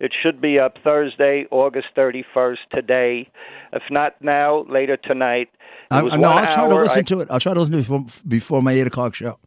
It 0.00 0.12
should 0.22 0.40
be 0.40 0.58
up 0.58 0.74
Thursday, 0.82 1.46
August 1.50 1.86
31st, 1.96 2.56
today. 2.72 3.28
If 3.72 3.82
not 3.90 4.20
now, 4.20 4.64
later 4.68 4.96
tonight. 4.96 5.48
I, 5.90 6.02
no, 6.02 6.30
I'll 6.30 6.52
try 6.52 6.68
to 6.68 6.74
listen 6.74 6.98
I- 6.98 7.02
to 7.02 7.20
it. 7.20 7.28
I'll 7.30 7.40
try 7.40 7.54
to 7.54 7.60
listen 7.60 7.72
to 7.72 7.78
it 7.78 7.82
before, 7.82 8.04
before 8.26 8.62
my 8.62 8.72
eight 8.72 8.86
o'clock 8.86 9.14
show. 9.14 9.38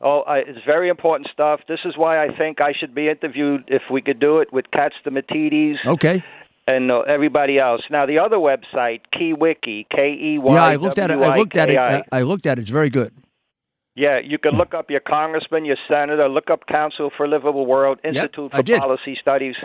Oh, 0.00 0.20
I, 0.26 0.38
it's 0.38 0.58
very 0.66 0.90
important 0.90 1.28
stuff. 1.32 1.60
This 1.68 1.80
is 1.86 1.96
why 1.96 2.22
I 2.22 2.28
think 2.36 2.60
I 2.60 2.72
should 2.78 2.94
be 2.94 3.08
interviewed 3.08 3.64
if 3.68 3.82
we 3.90 4.02
could 4.02 4.20
do 4.20 4.40
it 4.40 4.52
with 4.52 4.66
Katz 4.70 4.94
the 5.04 5.10
Matidis 5.10 5.76
Okay. 5.86 6.22
And 6.66 6.90
uh, 6.90 7.00
everybody 7.00 7.58
else. 7.58 7.82
Now, 7.90 8.06
the 8.06 8.18
other 8.18 8.36
website, 8.36 9.00
KeyWiki, 9.14 9.86
K 9.90 10.12
E 10.20 10.38
Y. 10.38 10.54
Yeah, 10.54 10.64
I 10.64 10.76
looked 10.76 10.98
at 10.98 11.10
it. 11.10 11.18
I 11.18 11.36
looked 11.36 11.56
at 11.56 11.70
it. 11.70 11.78
I, 11.78 12.02
I 12.12 12.22
looked 12.22 12.46
at 12.46 12.58
it. 12.58 12.62
It's 12.62 12.70
very 12.70 12.90
good. 12.90 13.12
Yeah, 13.94 14.18
you 14.22 14.36
can 14.38 14.52
look 14.52 14.74
up 14.74 14.90
your 14.90 15.00
congressman, 15.00 15.64
your 15.64 15.78
senator, 15.88 16.28
look 16.28 16.50
up 16.50 16.66
Council 16.66 17.10
for 17.16 17.26
Livable 17.26 17.64
World, 17.64 17.98
Institute 18.04 18.50
I 18.52 18.60
for. 18.60 18.80
Policy 18.80 19.16
Studies. 19.18 19.56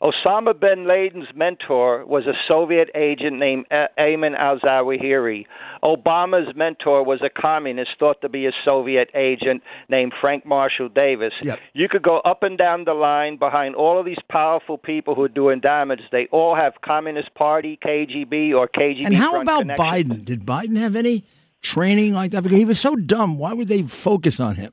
Osama 0.00 0.58
bin 0.58 0.86
Laden's 0.86 1.28
mentor 1.34 2.04
was 2.06 2.24
a 2.26 2.34
Soviet 2.46 2.88
agent 2.94 3.38
named 3.38 3.66
Ayman 3.98 4.36
al 4.38 4.58
Zawahiri. 4.60 5.44
Obama's 5.82 6.54
mentor 6.56 7.04
was 7.04 7.20
a 7.22 7.30
communist 7.30 7.90
thought 7.98 8.20
to 8.20 8.28
be 8.28 8.46
a 8.46 8.52
Soviet 8.64 9.10
agent 9.14 9.62
named 9.88 10.12
Frank 10.20 10.46
Marshall 10.46 10.88
Davis. 10.88 11.32
Yep. 11.42 11.58
You 11.72 11.88
could 11.88 12.02
go 12.02 12.18
up 12.20 12.42
and 12.42 12.56
down 12.56 12.84
the 12.84 12.94
line 12.94 13.38
behind 13.38 13.74
all 13.74 13.98
of 13.98 14.06
these 14.06 14.18
powerful 14.30 14.78
people 14.78 15.14
who 15.14 15.22
are 15.24 15.28
doing 15.28 15.60
damage. 15.60 16.00
They 16.12 16.28
all 16.30 16.54
have 16.54 16.74
Communist 16.84 17.34
Party, 17.34 17.78
KGB, 17.84 18.54
or 18.54 18.68
KGB. 18.68 19.06
And 19.06 19.16
how 19.16 19.40
about. 19.40 19.64
Biden? 19.64 20.24
Did 20.24 20.46
Biden 20.46 20.76
have 20.76 20.96
any 20.96 21.24
training 21.60 22.14
like 22.14 22.30
that? 22.30 22.42
Because 22.42 22.58
he 22.58 22.64
was 22.64 22.80
so 22.80 22.96
dumb. 22.96 23.38
Why 23.38 23.52
would 23.52 23.68
they 23.68 23.82
focus 23.82 24.38
on 24.40 24.56
him? 24.56 24.72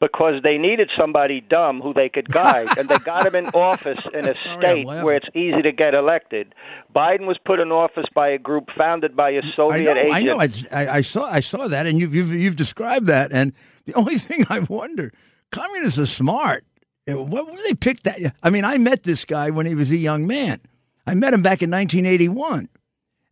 Because 0.00 0.42
they 0.42 0.58
needed 0.58 0.90
somebody 0.96 1.40
dumb 1.40 1.80
who 1.80 1.92
they 1.92 2.08
could 2.08 2.28
guide, 2.28 2.68
and 2.78 2.88
they 2.88 2.98
got 2.98 3.26
him 3.26 3.34
in 3.34 3.46
office 3.54 3.98
in 4.14 4.28
a 4.28 4.34
state 4.34 4.86
I'm 4.88 5.04
where 5.04 5.16
it's 5.16 5.28
easy 5.34 5.62
to 5.62 5.72
get 5.72 5.94
elected. 5.94 6.54
Biden 6.94 7.26
was 7.26 7.36
put 7.44 7.58
in 7.58 7.72
office 7.72 8.06
by 8.14 8.28
a 8.28 8.38
group 8.38 8.68
founded 8.76 9.16
by 9.16 9.30
a 9.30 9.42
Soviet 9.56 9.94
know. 9.94 10.00
agent. 10.00 10.14
I 10.14 10.22
know. 10.22 10.40
I, 10.40 10.96
I 10.98 11.00
saw. 11.00 11.28
I 11.28 11.40
saw 11.40 11.68
that, 11.68 11.86
and 11.86 11.98
you've, 11.98 12.14
you've 12.14 12.32
you've 12.32 12.56
described 12.56 13.06
that. 13.06 13.32
And 13.32 13.52
the 13.86 13.94
only 13.94 14.18
thing 14.18 14.44
I 14.48 14.60
wonder, 14.60 15.12
communists 15.50 15.98
are 15.98 16.06
smart. 16.06 16.64
Uh, 17.10 17.22
What 17.24 17.46
would 17.46 17.64
they 17.66 17.74
pick 17.74 18.02
that? 18.02 18.34
I 18.42 18.50
mean, 18.50 18.64
I 18.64 18.78
met 18.78 19.02
this 19.02 19.24
guy 19.24 19.50
when 19.50 19.66
he 19.66 19.74
was 19.74 19.90
a 19.90 19.96
young 19.96 20.26
man. 20.26 20.60
I 21.06 21.14
met 21.14 21.32
him 21.32 21.42
back 21.42 21.62
in 21.62 21.70
1981, 21.70 22.68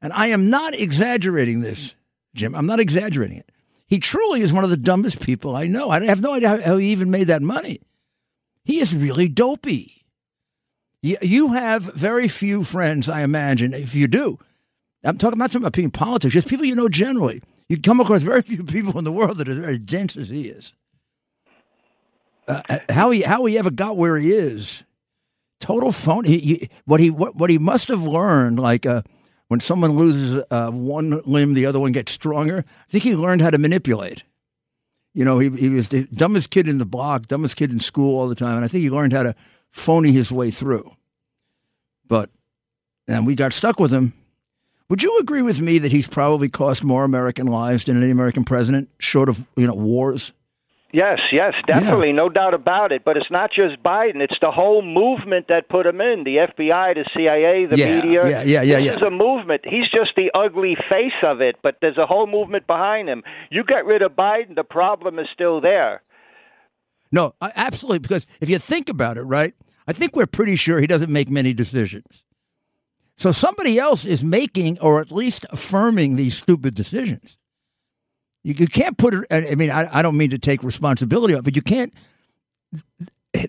and 0.01 0.13
I 0.13 0.29
am 0.29 0.49
not 0.49 0.75
exaggerating 0.75 1.61
this, 1.61 1.95
Jim. 2.35 2.55
I'm 2.55 2.67
not 2.67 2.81
exaggerating 2.81 3.39
it. 3.39 3.53
He 3.87 3.99
truly 3.99 4.41
is 4.41 4.53
one 4.53 4.65
of 4.65 4.71
the 4.71 4.77
dumbest 4.77 5.21
people 5.21 5.55
I 5.55 5.67
know. 5.67 5.91
I 5.91 6.05
have 6.05 6.21
no 6.21 6.35
idea 6.35 6.61
how, 6.61 6.77
he 6.77 6.91
even 6.91 7.11
made 7.11 7.29
that 7.29 7.43
money. 7.43 7.81
He 8.65 8.81
is 8.81 8.95
really 8.95 9.29
dopey. 9.29 10.05
You, 11.03 11.53
have 11.53 11.83
very 11.95 12.27
few 12.27 12.65
friends, 12.65 13.09
I 13.09 13.23
imagine, 13.23 13.73
if 13.73 13.95
you 13.95 14.09
do. 14.09 14.41
I'm 15.05 15.19
talking 15.19 15.39
not 15.39 15.53
talking 15.53 15.63
about 15.63 15.75
being 15.75 15.93
politics, 15.93 16.35
just 16.35 16.49
people 16.49 16.65
you 16.65 16.75
know 16.75 16.89
generally. 16.89 17.41
You 17.69 17.81
come 17.81 18.01
across 18.01 18.23
very 18.23 18.43
few 18.43 18.65
people 18.65 18.99
in 18.99 19.05
the 19.05 19.13
world 19.13 19.39
that 19.39 19.49
are 19.49 19.69
as 19.69 19.79
dense 19.79 20.17
as 20.17 20.31
he 20.31 20.49
is. 20.49 20.75
Uh, 22.49 22.79
how 22.89 23.11
he 23.11 23.23
how 23.23 23.45
he 23.45 23.59
ever 23.59 23.71
got 23.71 23.97
where 23.97 24.17
he 24.17 24.33
is, 24.33 24.85
total 25.61 25.93
phone. 25.93 26.25
He, 26.25 26.39
he, 26.39 26.69
what 26.85 27.01
he 27.01 27.11
what, 27.11 27.37
what 27.37 27.51
he 27.51 27.59
must 27.59 27.89
have 27.89 28.03
learned, 28.03 28.59
like 28.59 28.87
uh, 28.87 29.03
when 29.49 29.61
someone 29.61 29.93
loses 29.93 30.43
uh, 30.51 30.71
one 30.71 31.21
limb, 31.25 31.55
the 31.55 31.67
other 31.67 31.81
one 31.81 31.93
gets 31.93 32.13
stronger. 32.13 32.65
I 32.67 32.91
think 32.91 33.05
he 33.05 33.15
learned 33.15 33.43
how 33.43 33.51
to 33.51 33.59
manipulate. 33.59 34.25
You 35.15 35.25
know, 35.25 35.39
he 35.39 35.49
he 35.51 35.69
was 35.71 35.89
the 35.89 36.07
dumbest 36.13 36.51
kid 36.51 36.69
in 36.69 36.79
the 36.79 36.85
block, 36.85 37.27
dumbest 37.27 37.57
kid 37.57 37.73
in 37.73 37.81
school 37.81 38.19
all 38.19 38.29
the 38.29 38.35
time, 38.35 38.57
and 38.57 38.65
I 38.65 38.69
think 38.69 38.83
he 38.83 38.91
learned 38.91 39.13
how 39.13 39.23
to 39.23 39.35
phony 39.71 40.13
his 40.13 40.31
way 40.31 40.51
through. 40.51 40.91
But 42.07 42.31
and 43.09 43.27
we 43.27 43.35
got 43.35 43.53
stuck 43.53 43.81
with 43.81 43.93
him. 43.93 44.13
Would 44.89 45.03
you 45.03 45.19
agree 45.19 45.43
with 45.43 45.61
me 45.61 45.79
that 45.79 45.91
he's 45.91 46.07
probably 46.07 46.49
cost 46.49 46.85
more 46.85 47.05
American 47.05 47.47
lives 47.47 47.85
than 47.85 48.01
any 48.01 48.11
American 48.11 48.45
president, 48.45 48.91
short 48.99 49.29
of 49.29 49.47
you 49.57 49.67
know 49.67 49.75
wars? 49.75 50.33
Yes, 50.93 51.19
yes, 51.33 51.53
definitely, 51.67 52.13
no 52.13 52.29
doubt 52.29 52.55
about 52.55 52.93
it. 52.93 53.03
But 53.05 53.17
it's 53.17 53.31
not 53.31 53.51
just 53.53 53.83
Biden; 53.83 54.21
it's 54.21 54.39
the 54.41 54.51
whole 54.53 54.83
movement 54.83 55.47
that 55.49 55.69
put 55.69 55.85
him 55.85 56.01
in. 56.01 56.23
The 56.25 56.37
FBI, 56.37 56.95
the 56.95 57.05
CIA, 57.15 57.67
the 57.67 57.77
Yeah, 57.77 57.97
media. 57.97 58.29
yeah, 58.29 58.43
yeah, 58.43 58.63
yeah, 58.63 58.77
This 58.77 58.85
yeah. 58.87 58.97
is 58.97 59.03
a 59.03 59.11
movement. 59.11 59.63
He's 59.65 59.91
just 59.93 60.13
the 60.17 60.31
ugly 60.33 60.77
face 60.89 61.13
of 61.23 61.41
it, 61.41 61.57
but 61.63 61.77
there's 61.81 61.99
a 61.99 62.07
whole 62.07 62.27
movement 62.27 62.67
behind 62.67 63.09
him. 63.09 63.25
You 63.51 63.65
get 63.65 63.85
rid 63.85 64.01
of 64.01 64.13
Biden, 64.13 64.55
the 64.55 64.65
problem 64.65 65.19
is 65.19 65.27
still 65.35 65.61
there. 65.61 66.03
No, 67.13 67.35
absolutely. 67.41 67.99
Because 67.99 68.27
if 68.41 68.49
you 68.49 68.59
think 68.59 68.89
about 68.89 69.19
it, 69.19 69.23
right, 69.23 69.55
I 69.89 69.93
think 69.93 70.15
we're 70.17 70.27
pretty 70.27 70.57
sure 70.57 70.81
he 70.81 70.87
doesn't 70.87 71.13
make 71.13 71.29
many 71.29 71.53
decisions. 71.53 72.23
So 73.17 73.33
somebody 73.33 73.79
else 73.79 74.05
is 74.05 74.23
making 74.23 74.79
or 74.81 75.01
at 75.01 75.11
least 75.11 75.47
affirming 75.51 76.17
these 76.17 76.37
stupid 76.37 76.75
decisions. 76.75 77.39
You, 78.47 78.55
you 78.57 78.69
can't 78.69 78.97
put 78.97 79.13
it. 79.13 79.27
I 79.29 79.57
mean, 79.57 79.71
I, 79.71 79.99
I 79.99 80.03
don't 80.03 80.17
mean 80.17 80.31
to 80.31 80.39
take 80.39 80.63
responsibility 80.63 81.35
of 81.35 81.43
but 81.43 81.57
you 81.57 81.63
can't. 81.63 81.93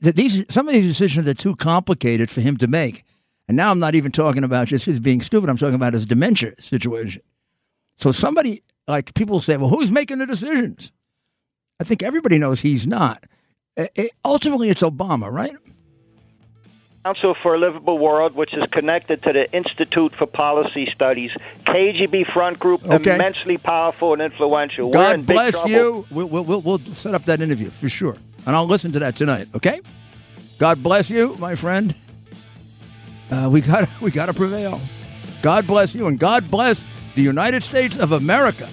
These 0.02 0.46
some 0.50 0.68
of 0.68 0.74
these 0.74 0.88
decisions 0.88 1.28
are 1.28 1.36
too 1.36 1.56
complicated 1.56 2.32
for 2.32 2.42
him 2.42 2.58
to 2.58 2.68
make. 2.68 3.04
And 3.48 3.56
now 3.56 3.70
I'm 3.70 3.78
not 3.78 3.94
even 3.94 4.12
talking 4.12 4.44
about 4.44 4.70
just 4.70 4.86
his 4.86 5.00
being 5.00 5.22
stupid. 5.22 5.52
I'm 5.52 5.58
talking 5.58 5.76
about 5.76 5.94
his 5.94 6.08
dementia 6.08 6.54
situation. 6.60 7.22
So 7.96 8.12
somebody 8.12 8.64
like 8.88 9.14
people 9.14 9.40
say, 9.40 9.56
well, 9.58 9.70
who's 9.70 9.92
making 9.92 10.18
the 10.18 10.26
decisions? 10.26 10.92
I 11.80 11.84
think 11.84 12.02
everybody 12.02 12.40
knows 12.40 12.60
he's 12.60 12.88
not. 12.88 13.24
Uh, 13.78 13.86
uh, 14.00 14.04
ultimately, 14.26 14.72
it's 14.72 14.82
Obama, 14.82 15.32
right? 15.32 15.56
Council 17.06 17.36
for 17.42 17.56
a 17.56 17.58
Livable 17.58 17.98
World, 17.98 18.36
which 18.36 18.54
is 18.54 18.68
connected 18.70 19.24
to 19.24 19.32
the 19.32 19.50
Institute 19.54 20.14
for 20.16 20.26
Policy 20.26 20.90
Studies, 20.90 21.32
KGB 21.66 22.32
front 22.34 22.60
group, 22.60 22.84
Okay. 22.86 23.16
immensely 23.16 23.58
powerful 23.58 24.14
and 24.14 24.22
influential. 24.22 24.92
We're 24.92 25.14
in 25.14 25.20
God 25.22 25.28
big 25.28 25.36
bless 25.36 25.52
trouble. 25.54 25.70
you. 25.70 26.06
We'll, 26.12 26.26
we'll, 26.28 26.44
we'll, 26.44 26.62
we'll 26.62 26.80
set 26.80 27.14
up 27.14 27.24
that 27.26 27.42
interview 27.42 27.70
for 27.70 27.88
sure. 27.88 28.18
And 28.46 28.56
I'll 28.56 28.66
listen 28.66 28.92
to 28.94 29.00
that 29.00 29.16
tonight, 29.16 29.48
okay? 29.56 29.80
God 30.60 30.82
bless 30.84 31.10
you, 31.10 31.36
my 31.40 31.56
friend. 31.56 31.96
Uh, 33.32 33.50
we 33.52 33.62
got 33.62 33.88
we 34.02 34.12
got 34.12 34.26
to 34.28 34.34
prevail. 34.34 34.80
God 35.42 35.68
bless 35.68 35.94
you, 35.96 36.08
and 36.08 36.18
God 36.20 36.50
bless 36.50 36.82
the 37.16 37.22
United 37.22 37.62
States 37.64 37.98
of 37.98 38.12
America. 38.12 38.68